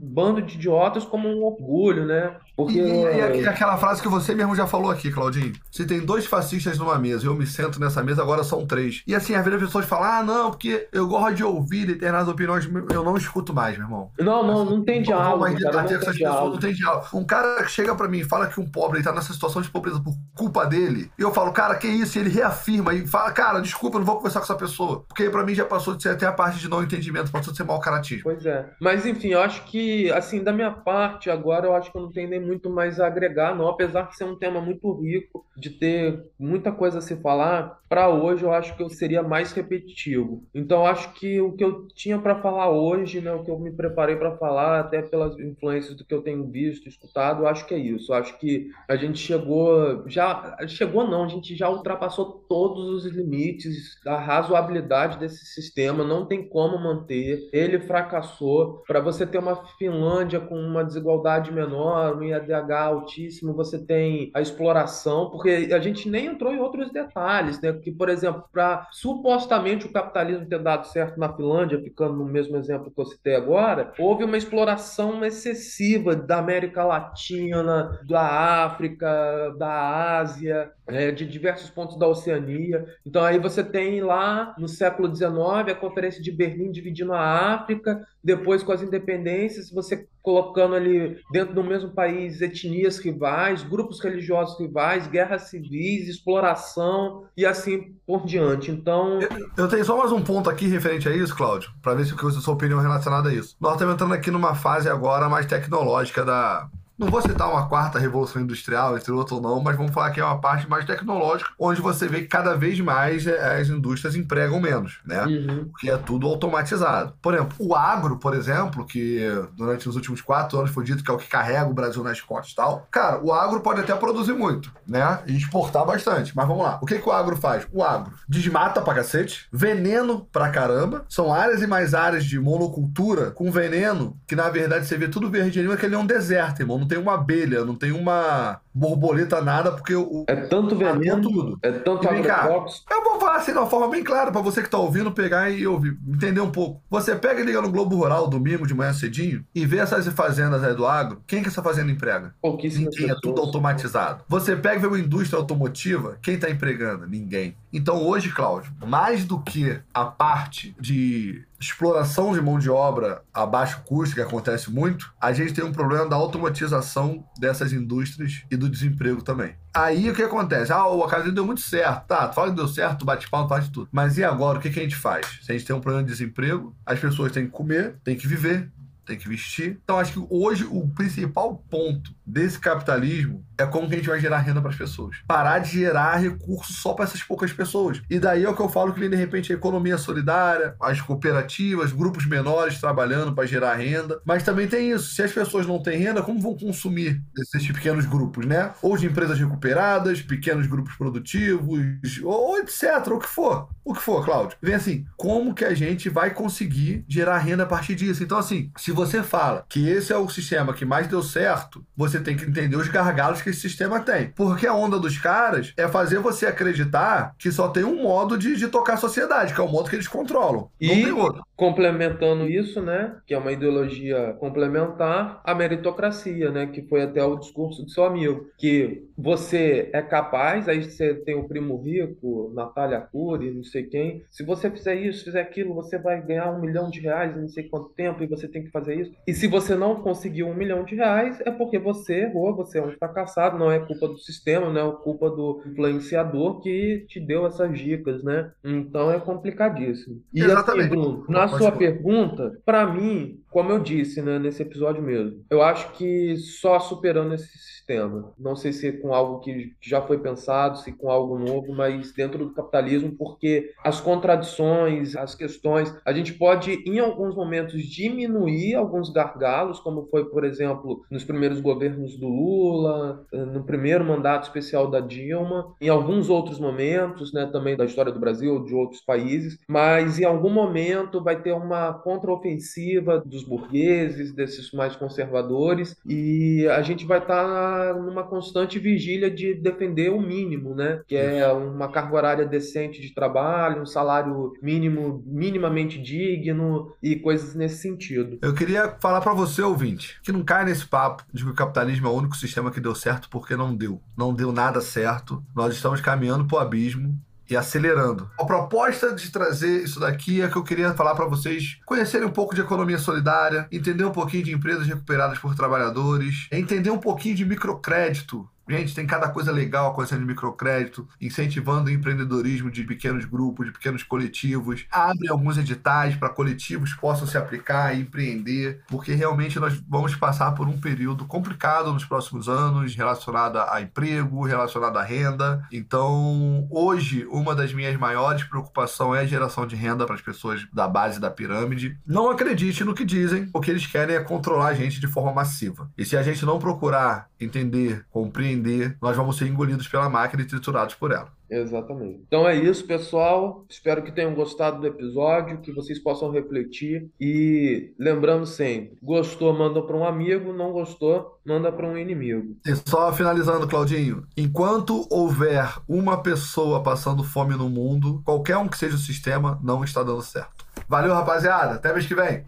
bando 0.01 0.41
de 0.41 0.55
idiotas, 0.55 1.05
como 1.05 1.27
um 1.27 1.43
orgulho, 1.43 2.05
né? 2.05 2.35
Porque... 2.55 2.79
E, 2.79 3.41
e, 3.41 3.47
aquela 3.47 3.77
frase 3.77 4.01
que 4.01 4.07
você 4.07 4.35
mesmo 4.35 4.53
já 4.55 4.67
falou 4.67 4.91
aqui, 4.91 5.09
Claudinho. 5.09 5.53
Se 5.71 5.85
tem 5.85 6.01
dois 6.01 6.25
fascistas 6.25 6.77
numa 6.77 6.99
mesa 6.99 7.23
e 7.23 7.27
eu 7.27 7.35
me 7.35 7.47
sento 7.47 7.79
nessa 7.79 8.03
mesa, 8.03 8.21
agora 8.21 8.43
são 8.43 8.65
três. 8.65 9.01
E 9.07 9.15
assim, 9.15 9.33
às 9.33 9.43
vezes 9.45 9.61
as 9.61 9.67
pessoas 9.67 9.85
falam, 9.85 10.11
ah, 10.11 10.23
não, 10.23 10.51
porque 10.51 10.87
eu 10.91 11.07
gosto 11.07 11.35
de 11.35 11.43
ouvir 11.43 11.85
determinadas 11.85 12.27
opiniões, 12.27 12.69
eu 12.93 13.03
não 13.03 13.15
escuto 13.15 13.53
mais, 13.53 13.77
meu 13.77 13.85
irmão. 13.85 14.11
Não, 14.19 14.45
não, 14.45 14.65
não 14.65 14.83
tem 14.83 15.01
diálogo. 15.01 15.45
Cara, 15.45 15.81
não, 15.81 15.87
tem 15.87 15.97
essas 15.97 16.15
diálogo. 16.15 16.37
pessoas 16.37 16.53
não 16.53 16.59
tem 16.59 16.73
diálogo. 16.73 17.07
Um 17.13 17.25
cara 17.25 17.67
chega 17.67 17.95
para 17.95 18.07
mim 18.09 18.19
e 18.19 18.25
fala 18.25 18.47
que 18.47 18.59
um 18.59 18.69
pobre 18.69 18.99
está 18.99 19.13
nessa 19.13 19.33
situação 19.33 19.61
de 19.61 19.69
pobreza 19.69 20.01
por 20.01 20.13
culpa 20.35 20.65
dele, 20.65 21.11
e 21.17 21.21
eu 21.21 21.33
falo, 21.33 21.51
cara, 21.51 21.75
que 21.75 21.87
isso? 21.87 22.17
E 22.17 22.21
ele 22.21 22.29
reafirma 22.29 22.93
e 22.93 23.05
fala, 23.07 23.31
cara, 23.31 23.61
desculpa, 23.61 23.97
eu 23.97 23.99
não 23.99 24.05
vou 24.05 24.15
conversar 24.17 24.39
com 24.39 24.45
essa 24.45 24.55
pessoa. 24.55 25.03
Porque 25.07 25.29
para 25.29 25.43
mim 25.43 25.53
já 25.53 25.65
passou 25.65 25.95
de 25.95 26.03
ser 26.03 26.09
até 26.09 26.25
a 26.25 26.31
parte 26.31 26.59
de 26.59 26.69
não 26.69 26.83
entendimento, 26.83 27.31
passou 27.31 27.51
de 27.51 27.57
ser 27.57 27.63
mau 27.63 27.79
caratismo. 27.79 28.23
Pois 28.23 28.45
é. 28.45 28.65
Mas 28.79 29.05
enfim, 29.05 29.29
eu 29.29 29.41
acho 29.41 29.63
que, 29.65 29.98
assim, 30.11 30.43
da 30.43 30.51
minha 30.51 30.71
parte, 30.71 31.29
agora 31.29 31.67
eu 31.67 31.75
acho 31.75 31.91
que 31.91 31.97
eu 31.97 32.01
não 32.01 32.11
tenho 32.11 32.29
nem 32.29 32.39
muito 32.39 32.69
mais 32.69 32.99
a 32.99 33.07
agregar 33.07 33.55
não, 33.55 33.67
apesar 33.67 34.03
de 34.03 34.15
ser 34.15 34.23
um 34.23 34.35
tema 34.35 34.61
muito 34.61 34.91
rico, 35.01 35.45
de 35.57 35.69
ter 35.69 36.23
muita 36.39 36.71
coisa 36.71 36.99
a 36.99 37.01
se 37.01 37.15
falar, 37.17 37.79
para 37.89 38.07
hoje 38.07 38.43
eu 38.43 38.53
acho 38.53 38.75
que 38.77 38.83
eu 38.83 38.89
seria 38.89 39.23
mais 39.23 39.51
repetitivo. 39.51 40.43
Então 40.53 40.85
acho 40.85 41.11
que 41.13 41.41
o 41.41 41.53
que 41.53 41.63
eu 41.63 41.87
tinha 41.87 42.19
para 42.19 42.39
falar 42.41 42.69
hoje, 42.69 43.19
né, 43.19 43.31
o 43.33 43.43
que 43.43 43.49
eu 43.49 43.59
me 43.59 43.71
preparei 43.71 44.15
para 44.15 44.37
falar, 44.37 44.79
até 44.79 45.01
pelas 45.01 45.37
influências 45.39 45.95
do 45.95 46.05
que 46.05 46.13
eu 46.13 46.21
tenho 46.21 46.45
visto, 46.49 46.87
escutado, 46.87 47.47
acho 47.47 47.65
que 47.65 47.73
é 47.73 47.77
isso. 47.77 48.13
Acho 48.13 48.37
que 48.37 48.69
a 48.87 48.95
gente 48.95 49.17
chegou, 49.17 50.03
já 50.07 50.55
chegou 50.67 51.07
não, 51.07 51.23
a 51.23 51.27
gente 51.27 51.55
já 51.55 51.69
ultrapassou 51.69 52.45
todos 52.47 52.89
os 52.89 53.05
limites 53.05 53.99
da 54.03 54.19
razoabilidade 54.19 55.17
desse 55.17 55.45
sistema, 55.45 56.03
não 56.03 56.25
tem 56.25 56.47
como 56.47 56.77
manter. 56.77 57.49
Ele 57.51 57.79
fracassou. 57.79 58.83
Para 58.87 58.99
você 58.99 59.25
ter 59.25 59.39
uma 59.39 59.55
Finlândia 59.79 60.41
com 60.41 60.59
uma 60.59 60.83
desigualdade 60.83 61.51
menor, 61.51 62.17
um 62.17 62.23
IADH 62.23 62.79
altíssimo, 62.79 63.53
você 63.53 63.79
tem 63.79 64.29
a 64.35 64.41
exploração, 64.41 65.29
porque 65.29 65.69
a 65.71 65.79
gente 65.79 66.09
nem 66.09 66.27
entrou 66.27 66.53
em 66.53 66.59
outros 66.59 66.91
detalhes, 66.91 67.59
né? 67.61 67.71
que, 67.71 67.91
por 67.91 68.09
exemplo, 68.09 68.43
para 68.51 68.87
supostamente 68.91 69.85
o 69.85 69.91
capitalismo 69.91 70.45
ter 70.45 70.59
dado 70.59 70.85
certo 70.87 71.17
na 71.17 71.33
Finlândia, 71.33 71.81
ficando 71.81 72.17
no 72.17 72.25
mesmo 72.25 72.57
exemplo 72.57 72.91
que 72.91 72.99
eu 72.99 73.05
citei 73.05 73.35
agora, 73.35 73.93
houve 73.97 74.25
uma 74.25 74.37
exploração 74.37 75.23
excessiva 75.23 76.15
da 76.15 76.39
América 76.39 76.83
Latina, 76.83 77.99
da 78.05 78.65
África, 78.65 79.55
da 79.57 80.17
Ásia, 80.19 80.71
é, 80.89 81.11
de 81.11 81.25
diversos 81.25 81.69
pontos 81.69 81.97
da 81.97 82.07
Oceania. 82.07 82.85
Então 83.05 83.23
aí 83.23 83.39
você 83.39 83.63
tem 83.63 84.01
lá 84.01 84.55
no 84.57 84.67
século 84.67 85.13
XIX 85.13 85.29
a 85.69 85.75
Conferência 85.75 86.21
de 86.21 86.31
Berlim 86.31 86.71
dividindo 86.71 87.13
a 87.13 87.53
África, 87.53 88.05
depois 88.23 88.63
com 88.63 88.71
as 88.71 88.81
independências, 88.81 89.71
você 89.71 90.07
colocando 90.21 90.75
ali 90.75 91.17
dentro 91.31 91.55
do 91.55 91.63
mesmo 91.63 91.91
país 91.91 92.41
etnias 92.41 92.99
rivais, 92.99 93.63
grupos 93.63 93.99
religiosos 93.99 94.59
rivais, 94.59 95.07
guerras 95.07 95.43
civis, 95.43 96.07
exploração 96.07 97.23
e 97.35 97.45
assim 97.45 97.95
por 98.05 98.25
diante. 98.25 98.69
Então. 98.69 99.21
Eu, 99.21 99.29
eu 99.57 99.67
tenho 99.67 99.85
só 99.85 99.97
mais 99.97 100.11
um 100.11 100.21
ponto 100.21 100.49
aqui 100.49 100.67
referente 100.67 101.07
a 101.07 101.15
isso, 101.15 101.35
Cláudio, 101.35 101.71
para 101.81 101.95
ver 101.95 102.05
se 102.05 102.13
a 102.13 102.31
sua 102.31 102.53
opinião 102.53 102.79
relacionada 102.79 103.29
a 103.29 103.33
isso. 103.33 103.55
Nós 103.59 103.73
estamos 103.73 103.93
entrando 103.93 104.13
aqui 104.13 104.29
numa 104.29 104.53
fase 104.53 104.89
agora 104.89 105.29
mais 105.29 105.45
tecnológica 105.45 106.23
da, 106.25 106.69
não 106.99 107.07
vou 107.07 107.21
citar 107.21 107.49
uma 107.49 107.67
quarta 107.67 107.97
revolução 107.97 108.41
industrial, 108.41 108.97
entre 108.97 109.11
outro 109.11 109.37
ou 109.37 109.41
não, 109.41 109.61
mas 109.61 109.77
vamos 109.77 109.93
falar 109.93 110.11
que 110.11 110.19
é 110.19 110.23
uma 110.23 110.39
parte 110.39 110.69
mais 110.69 110.85
tecnológica, 110.85 111.49
onde 111.57 111.81
você 111.81 112.07
vê 112.07 112.21
que 112.21 112.27
cada 112.27 112.55
vez 112.55 112.77
mais 112.81 113.25
é, 113.25 113.59
as 113.59 113.69
indústrias 113.69 114.15
empregam 114.15 114.59
menos, 114.59 114.99
né? 115.05 115.23
Uhum. 115.23 115.69
Porque 115.69 115.89
é 115.89 115.97
tudo 115.97 116.27
automatizado. 116.27 117.13
Por 117.21 117.33
exemplo, 117.33 117.55
o 117.57 117.73
agro, 117.73 118.17
por 118.17 118.35
exemplo, 118.35 118.85
que 118.85 119.21
durante 119.55 119.87
os 119.87 119.95
últimos 119.95 120.19
quatro 120.19 120.59
anos 120.59 120.71
foi 120.71 120.83
dito 120.83 121.03
que 121.03 121.09
é 121.09 121.13
o 121.13 121.17
que 121.17 121.27
carrega 121.27 121.69
o 121.69 121.73
Brasil 121.73 122.03
nas 122.03 122.19
costas 122.19 122.51
e 122.51 122.55
tal. 122.55 122.87
Cara, 122.91 123.23
o 123.23 123.31
agro 123.31 123.61
pode 123.61 123.79
até 123.79 123.95
produzir 123.95 124.33
muito, 124.33 124.71
né? 124.85 125.19
E 125.25 125.37
exportar 125.37 125.85
bastante. 125.85 126.35
Mas 126.35 126.47
vamos 126.47 126.63
lá. 126.63 126.79
O 126.81 126.85
que, 126.85 126.99
que 126.99 127.07
o 127.07 127.11
agro 127.13 127.37
faz? 127.37 127.65
O 127.71 127.81
agro 127.81 128.13
desmata 128.27 128.81
pra 128.81 128.95
cacete, 128.95 129.47
veneno 129.51 130.27
pra 130.31 130.49
caramba. 130.49 131.05
São 131.07 131.33
áreas 131.33 131.61
e 131.61 131.67
mais 131.67 131.93
áreas 131.93 132.25
de 132.25 132.37
monocultura 132.39 133.31
com 133.31 133.49
veneno, 133.49 134.17
que 134.27 134.35
na 134.35 134.49
verdade 134.49 134.85
você 134.85 134.97
vê 134.97 135.07
tudo 135.07 135.29
verdinho, 135.29 135.77
que 135.77 135.85
ele 135.85 135.95
é 135.95 135.97
um 135.97 136.05
deserto, 136.05 136.61
irmão 136.61 136.88
tem 136.89 136.97
uma 136.97 137.13
abelha, 137.13 137.63
não 137.63 137.75
tem 137.75 137.91
uma 137.91 138.59
borboleta, 138.73 139.41
nada, 139.41 139.71
porque 139.71 139.93
o. 139.95 140.25
É 140.27 140.35
tanto 140.35 140.75
veneno. 140.75 141.21
Tudo. 141.21 141.59
É 141.61 141.71
tanto 141.71 142.07
agrotóxico. 142.07 142.91
Eu 142.91 143.03
vou 143.03 143.19
falar 143.19 143.37
assim 143.37 143.51
de 143.51 143.57
uma 143.57 143.67
forma 143.67 143.89
bem 143.89 144.03
clara 144.03 144.31
para 144.31 144.41
você 144.41 144.61
que 144.61 144.69
tá 144.69 144.77
ouvindo 144.77 145.11
pegar 145.11 145.49
e 145.49 145.65
ouvir, 145.67 145.97
entender 146.07 146.41
um 146.41 146.51
pouco. 146.51 146.81
Você 146.89 147.15
pega 147.15 147.41
e 147.41 147.45
liga 147.45 147.61
no 147.61 147.71
Globo 147.71 147.95
Rural 147.95 148.27
domingo 148.27 148.65
de 148.65 148.73
manhã 148.73 148.93
cedinho 148.93 149.45
e 149.53 149.65
vê 149.65 149.77
essas 149.77 150.07
fazendas 150.07 150.63
aí 150.63 150.75
do 150.75 150.85
agro. 150.85 151.21
Quem 151.27 151.41
que 151.41 151.49
essa 151.49 151.61
fazenda 151.61 151.91
emprega? 151.91 152.33
Ninguém, 152.43 153.11
é 153.11 153.15
tudo 153.21 153.41
automatizado. 153.41 154.23
Você 154.27 154.55
pega 154.55 154.77
e 154.77 154.79
vê 154.79 154.87
uma 154.87 154.99
indústria 154.99 155.39
automotiva, 155.39 156.17
quem 156.21 156.37
tá 156.37 156.49
empregando? 156.49 157.07
Ninguém. 157.07 157.55
Então 157.71 158.01
hoje, 158.01 158.31
Cláudio, 158.31 158.71
mais 158.85 159.25
do 159.25 159.39
que 159.39 159.79
a 159.93 160.05
parte 160.05 160.75
de 160.79 161.43
exploração 161.59 162.33
de 162.33 162.41
mão 162.41 162.57
de 162.57 162.69
obra 162.69 163.21
a 163.33 163.45
baixo 163.45 163.81
custo, 163.85 164.15
que 164.15 164.21
acontece 164.21 164.71
muito, 164.71 165.13
a 165.19 165.33
gente 165.33 165.53
tem 165.53 165.63
um 165.63 165.71
problema 165.71 166.07
da 166.07 166.15
automatização 166.15 167.23
dessas 167.37 167.73
indústrias 167.73 168.43
e 168.49 168.55
do 168.55 168.69
desemprego 168.69 169.21
também. 169.21 169.55
Aí 169.73 170.09
o 170.09 170.15
que 170.15 170.23
acontece? 170.23 170.71
Ah, 170.71 170.87
o 170.87 171.03
Academia 171.03 171.33
deu 171.33 171.45
muito 171.45 171.61
certo. 171.61 172.07
Tá, 172.07 172.27
tu 172.27 172.35
fala 172.35 172.49
que 172.49 172.55
deu 172.55 172.67
certo, 172.67 172.99
tu 172.99 173.05
bate 173.05 173.29
pau, 173.29 173.47
faz 173.47 173.67
tudo. 173.69 173.87
Mas 173.91 174.17
e 174.17 174.23
agora? 174.23 174.57
O 174.57 174.61
que, 174.61 174.69
que 174.69 174.79
a 174.79 174.83
gente 174.83 174.95
faz? 174.95 175.39
Se 175.43 175.51
a 175.51 175.55
gente 175.55 175.67
tem 175.67 175.75
um 175.75 175.81
problema 175.81 176.03
de 176.03 176.11
desemprego, 176.11 176.75
as 176.85 176.99
pessoas 176.99 177.31
têm 177.31 177.45
que 177.45 177.51
comer, 177.51 177.95
têm 178.03 178.15
que 178.15 178.27
viver, 178.27 178.71
tem 179.09 179.17
que 179.17 179.27
vestir. 179.27 179.79
Então, 179.83 179.97
acho 179.97 180.13
que 180.13 180.27
hoje 180.29 180.65
o 180.69 180.87
principal 180.89 181.63
ponto 181.69 182.13
desse 182.25 182.59
capitalismo 182.59 183.43
é 183.57 183.65
como 183.65 183.87
que 183.87 183.95
a 183.95 183.97
gente 183.97 184.07
vai 184.07 184.19
gerar 184.19 184.39
renda 184.39 184.61
para 184.61 184.69
as 184.69 184.77
pessoas. 184.77 185.17
Parar 185.27 185.59
de 185.59 185.71
gerar 185.71 186.15
recursos 186.17 186.77
só 186.77 186.93
para 186.93 187.05
essas 187.05 187.21
poucas 187.21 187.51
pessoas. 187.51 188.01
E 188.09 188.19
daí 188.19 188.45
é 188.45 188.49
o 188.49 188.55
que 188.55 188.61
eu 188.61 188.69
falo 188.69 188.93
que 188.93 188.99
vem 188.99 189.09
de 189.09 189.15
repente 189.15 189.51
a 189.51 189.55
economia 189.55 189.97
solidária, 189.97 190.75
as 190.79 191.01
cooperativas, 191.01 191.91
grupos 191.91 192.25
menores 192.25 192.79
trabalhando 192.79 193.33
para 193.33 193.47
gerar 193.47 193.75
renda. 193.75 194.21
Mas 194.23 194.43
também 194.43 194.67
tem 194.67 194.91
isso. 194.91 195.13
Se 195.13 195.23
as 195.23 195.31
pessoas 195.31 195.65
não 195.65 195.81
têm 195.81 195.99
renda, 195.99 196.21
como 196.21 196.39
vão 196.39 196.55
consumir 196.55 197.21
esses 197.37 197.67
pequenos 197.67 198.05
grupos, 198.05 198.45
né? 198.45 198.71
Ou 198.81 198.95
de 198.95 199.07
empresas 199.07 199.37
recuperadas, 199.39 200.21
pequenos 200.21 200.67
grupos 200.67 200.95
produtivos, 200.95 201.81
ou 202.23 202.57
etc. 202.59 203.07
O 203.07 203.19
que 203.19 203.27
for. 203.27 203.69
o 203.83 203.93
que 203.93 204.01
for, 204.01 204.23
Cláudio. 204.23 204.57
Vem 204.61 204.75
assim, 204.75 205.05
como 205.17 205.53
que 205.53 205.65
a 205.65 205.73
gente 205.73 206.09
vai 206.09 206.33
conseguir 206.33 207.03
gerar 207.07 207.39
renda 207.39 207.63
a 207.63 207.67
partir 207.67 207.95
disso? 207.95 208.23
Então, 208.23 208.37
assim, 208.37 208.71
se 208.77 208.91
você 208.99 209.23
fala 209.23 209.65
que 209.69 209.87
esse 209.87 210.11
é 210.11 210.17
o 210.17 210.29
sistema 210.29 210.73
que 210.73 210.83
mais 210.83 211.07
deu 211.07 211.23
certo, 211.23 211.85
você 211.95 212.19
tem 212.19 212.35
que 212.35 212.45
entender 212.45 212.75
os 212.75 212.89
gargalos 212.89 213.41
que 213.41 213.49
esse 213.49 213.61
sistema 213.61 213.99
tem. 214.01 214.31
Porque 214.31 214.67
a 214.67 214.73
onda 214.73 214.99
dos 214.99 215.17
caras 215.17 215.73
é 215.77 215.87
fazer 215.87 216.19
você 216.19 216.45
acreditar 216.45 217.33
que 217.37 217.51
só 217.51 217.69
tem 217.69 217.83
um 217.83 218.03
modo 218.03 218.37
de, 218.37 218.55
de 218.55 218.67
tocar 218.67 218.95
a 218.95 218.97
sociedade, 218.97 219.53
que 219.53 219.61
é 219.61 219.63
o 219.63 219.71
modo 219.71 219.89
que 219.89 219.95
eles 219.95 220.07
controlam. 220.07 220.69
E, 220.79 220.87
Não 220.87 220.95
tem 220.95 221.11
outro. 221.13 221.43
Complementando 221.59 222.49
isso, 222.49 222.81
né, 222.81 223.17
que 223.27 223.33
é 223.33 223.37
uma 223.37 223.51
ideologia 223.51 224.33
complementar, 224.39 225.41
a 225.43 225.53
meritocracia, 225.53 226.49
né, 226.49 226.67
que 226.67 226.81
foi 226.83 227.01
até 227.01 227.21
o 227.21 227.35
discurso 227.35 227.83
do 227.83 227.89
seu 227.89 228.05
amigo, 228.05 228.49
que 228.57 229.03
você 229.17 229.89
é 229.91 230.01
capaz, 230.01 230.69
aí 230.69 230.81
você 230.81 231.13
tem 231.13 231.35
o 231.35 231.49
primo 231.49 231.75
rico, 231.75 232.49
Natália 232.55 233.01
Cury, 233.01 233.51
não 233.51 233.65
sei 233.65 233.83
quem, 233.83 234.23
se 234.31 234.41
você 234.41 234.71
fizer 234.71 234.95
isso, 234.95 235.25
fizer 235.25 235.41
aquilo, 235.41 235.73
você 235.73 235.99
vai 235.99 236.25
ganhar 236.25 236.49
um 236.49 236.61
milhão 236.61 236.89
de 236.89 237.01
reais 237.01 237.35
em 237.35 237.41
não 237.41 237.49
sei 237.49 237.65
quanto 237.65 237.89
tempo 237.89 238.23
e 238.23 238.27
você 238.27 238.47
tem 238.47 238.63
que 238.63 238.71
fazer 238.71 238.95
isso. 238.95 239.11
E 239.27 239.33
se 239.33 239.45
você 239.45 239.75
não 239.75 240.01
conseguiu 240.01 240.47
um 240.47 240.55
milhão 240.55 240.85
de 240.85 240.95
reais, 240.95 241.41
é 241.41 241.51
porque 241.51 241.77
você 241.77 242.21
errou, 242.21 242.55
você 242.55 242.79
é 242.79 242.85
um 242.85 242.91
fracassado, 242.91 243.59
não 243.59 243.69
é 243.69 243.79
culpa 243.79 244.07
do 244.07 244.17
sistema, 244.17 244.71
não 244.71 244.91
é 244.91 245.03
culpa 245.03 245.29
do 245.29 245.61
influenciador 245.65 246.61
que 246.61 247.05
te 247.09 247.19
deu 247.19 247.45
essas 247.45 247.77
dicas, 247.77 248.23
né? 248.23 248.49
Então 248.63 249.11
é 249.11 249.19
complicadíssimo. 249.19 250.21
E 250.33 250.41
Exatamente. 250.41 250.85
assim, 250.85 250.89
Bruno, 250.89 251.25
na 251.27 251.48
sua 251.57 251.71
pergunta, 251.71 252.51
para 252.65 252.85
mim, 252.85 253.39
como 253.49 253.71
eu 253.71 253.79
disse, 253.79 254.21
né, 254.21 254.37
nesse 254.39 254.61
episódio 254.61 255.01
mesmo, 255.01 255.43
eu 255.49 255.61
acho 255.61 255.91
que 255.93 256.37
só 256.37 256.79
superando 256.79 257.33
esse 257.33 257.47
sistema, 257.57 258.33
não 258.37 258.55
sei 258.55 258.71
se 258.71 258.91
com 258.93 259.13
algo 259.13 259.39
que 259.39 259.73
já 259.81 260.01
foi 260.01 260.19
pensado, 260.19 260.77
se 260.77 260.91
com 260.91 261.09
algo 261.09 261.37
novo, 261.39 261.73
mas 261.73 262.13
dentro 262.13 262.45
do 262.45 262.53
capitalismo, 262.53 263.15
porque 263.17 263.71
as 263.83 263.99
contradições, 263.99 265.15
as 265.15 265.33
questões, 265.33 265.95
a 266.05 266.13
gente 266.13 266.33
pode 266.33 266.71
em 266.85 266.99
alguns 266.99 267.35
momentos 267.35 267.81
diminuir 267.83 268.75
alguns 268.75 269.09
gargalos, 269.09 269.79
como 269.79 270.05
foi, 270.07 270.29
por 270.29 270.43
exemplo, 270.43 271.01
nos 271.09 271.23
primeiros 271.23 271.59
governos 271.59 272.17
do 272.17 272.27
Lula, 272.27 273.25
no 273.33 273.63
primeiro 273.63 274.03
mandato 274.05 274.43
especial 274.43 274.89
da 274.89 274.99
Dilma, 274.99 275.73
em 275.81 275.89
alguns 275.89 276.29
outros 276.29 276.59
momentos, 276.59 277.33
né, 277.33 277.49
também 277.51 277.75
da 277.75 277.85
história 277.85 278.11
do 278.11 278.19
Brasil 278.19 278.53
ou 278.53 278.63
de 278.63 278.75
outros 278.75 279.01
países, 279.01 279.57
mas 279.67 280.19
em 280.19 280.25
algum 280.25 280.49
momento 280.49 281.23
vai 281.23 281.41
ter 281.41 281.53
uma 281.53 281.93
contraofensiva 281.93 283.19
dos 283.25 283.38
burgueses, 283.43 284.33
desses 284.33 284.71
mais 284.71 284.95
conservadores, 284.95 285.95
e 286.05 286.67
a 286.69 286.81
gente 286.81 287.05
vai 287.05 287.19
estar 287.19 287.95
numa 287.95 288.23
constante 288.23 288.79
vigília 288.79 289.29
de 289.29 289.53
defender 289.53 290.11
o 290.11 290.21
mínimo, 290.21 290.75
né, 290.75 291.01
que 291.07 291.15
é 291.15 291.47
uma 291.51 291.89
carga 291.89 292.15
horária 292.15 292.45
decente 292.45 293.01
de 293.01 293.13
trabalho, 293.13 293.81
um 293.81 293.85
salário 293.85 294.53
mínimo 294.61 295.23
minimamente 295.25 296.01
digno 296.01 296.91
e 297.01 297.15
coisas 297.15 297.55
nesse 297.55 297.81
sentido. 297.81 298.39
Eu 298.41 298.53
queria 298.53 298.95
falar 298.99 299.21
pra 299.21 299.33
você, 299.33 299.61
ouvinte, 299.61 300.19
que 300.23 300.31
não 300.31 300.43
cai 300.43 300.65
nesse 300.65 300.85
papo 300.85 301.23
de 301.33 301.43
que 301.43 301.49
o 301.49 301.55
capitalismo 301.55 302.07
é 302.07 302.09
o 302.09 302.15
único 302.15 302.35
sistema 302.35 302.71
que 302.71 302.79
deu 302.79 302.95
certo 302.95 303.29
porque 303.29 303.55
não 303.55 303.75
deu. 303.75 304.01
Não 304.17 304.33
deu 304.33 304.51
nada 304.51 304.81
certo. 304.81 305.43
Nós 305.55 305.73
estamos 305.75 306.01
caminhando 306.01 306.45
pro 306.45 306.57
abismo 306.57 307.19
e 307.49 307.57
acelerando. 307.57 308.29
A 308.39 308.45
proposta 308.45 309.13
de 309.13 309.31
trazer 309.31 309.83
isso 309.83 309.99
daqui 309.99 310.41
é 310.41 310.47
que 310.47 310.55
eu 310.55 310.63
queria 310.63 310.93
falar 310.93 311.15
para 311.15 311.25
vocês 311.25 311.79
conhecerem 311.85 312.27
um 312.27 312.31
pouco 312.31 312.53
de 312.53 312.61
economia 312.61 312.97
solidária, 312.97 313.67
entender 313.71 314.05
um 314.05 314.11
pouquinho 314.11 314.43
de 314.43 314.53
empresas 314.53 314.85
recuperadas 314.85 315.39
por 315.39 315.55
trabalhadores, 315.55 316.47
entender 316.51 316.91
um 316.91 316.99
pouquinho 316.99 317.35
de 317.35 317.45
microcrédito. 317.45 318.47
Gente, 318.69 318.93
tem 318.93 319.07
cada 319.07 319.27
coisa 319.29 319.51
legal 319.51 319.89
acontecendo 319.89 320.19
de 320.19 320.27
microcrédito, 320.27 321.07
incentivando 321.19 321.89
o 321.89 321.91
empreendedorismo 321.91 322.69
de 322.69 322.83
pequenos 322.83 323.25
grupos, 323.25 323.65
de 323.65 323.71
pequenos 323.71 324.03
coletivos. 324.03 324.85
Abre 324.91 325.27
alguns 325.27 325.57
editais 325.57 326.15
para 326.15 326.29
coletivos 326.29 326.93
possam 326.93 327.25
se 327.25 327.37
aplicar 327.37 327.95
e 327.95 328.01
empreender, 328.01 328.81
porque 328.87 329.13
realmente 329.13 329.59
nós 329.59 329.81
vamos 329.87 330.15
passar 330.15 330.51
por 330.51 330.67
um 330.67 330.79
período 330.79 331.25
complicado 331.25 331.91
nos 331.93 332.05
próximos 332.05 332.47
anos, 332.47 332.95
relacionado 332.95 333.57
a 333.57 333.81
emprego, 333.81 334.45
relacionado 334.45 334.97
à 334.97 335.03
renda. 335.03 335.65
Então, 335.71 336.67
hoje, 336.69 337.25
uma 337.31 337.55
das 337.55 337.73
minhas 337.73 337.97
maiores 337.97 338.43
preocupações 338.43 339.19
é 339.19 339.21
a 339.21 339.25
geração 339.25 339.65
de 339.65 339.75
renda 339.75 340.05
para 340.05 340.15
as 340.15 340.21
pessoas 340.21 340.67
da 340.71 340.87
base 340.87 341.19
da 341.19 341.31
pirâmide. 341.31 341.97
Não 342.05 342.29
acredite 342.29 342.83
no 342.83 342.93
que 342.93 343.05
dizem, 343.05 343.49
o 343.53 343.59
que 343.59 343.71
eles 343.71 343.87
querem 343.87 344.15
é 344.15 344.19
controlar 344.19 344.67
a 344.67 344.73
gente 344.73 344.99
de 344.99 345.07
forma 345.07 345.33
massiva. 345.33 345.89
E 345.97 346.05
se 346.05 346.15
a 346.15 346.23
gente 346.23 346.45
não 346.45 346.59
procurar 346.59 347.28
entender, 347.39 348.05
compreender, 348.09 348.97
nós 349.01 349.15
vamos 349.15 349.37
ser 349.37 349.47
engolidos 349.47 349.87
pela 349.87 350.09
máquina 350.09 350.43
e 350.43 350.47
triturados 350.47 350.95
por 350.95 351.11
ela. 351.11 351.31
Exatamente. 351.49 352.21
Então 352.27 352.47
é 352.47 352.55
isso, 352.55 352.85
pessoal. 352.85 353.65
Espero 353.67 354.03
que 354.03 354.11
tenham 354.11 354.35
gostado 354.35 354.79
do 354.79 354.87
episódio, 354.87 355.59
que 355.59 355.71
vocês 355.71 355.97
possam 355.97 356.29
refletir. 356.29 357.09
E 357.19 357.91
lembrando 357.97 358.45
sempre: 358.45 358.97
gostou, 359.01 359.51
manda 359.51 359.81
para 359.81 359.97
um 359.97 360.05
amigo, 360.05 360.53
não 360.53 360.71
gostou, 360.71 361.39
manda 361.43 361.71
para 361.71 361.87
um 361.87 361.97
inimigo. 361.97 362.55
E 362.65 362.75
só 362.87 363.11
finalizando, 363.11 363.67
Claudinho, 363.67 364.25
enquanto 364.37 365.07
houver 365.09 365.73
uma 365.87 366.21
pessoa 366.21 366.83
passando 366.83 367.23
fome 367.23 367.55
no 367.55 367.69
mundo, 367.69 368.21
qualquer 368.23 368.57
um 368.57 368.67
que 368.67 368.77
seja 368.77 368.95
o 368.95 368.99
sistema, 368.99 369.59
não 369.63 369.83
está 369.83 370.03
dando 370.03 370.21
certo. 370.21 370.65
Valeu, 370.87 371.13
rapaziada. 371.13 371.75
Até 371.75 371.91
mês 371.93 372.05
que 372.05 372.15
vem. 372.15 372.43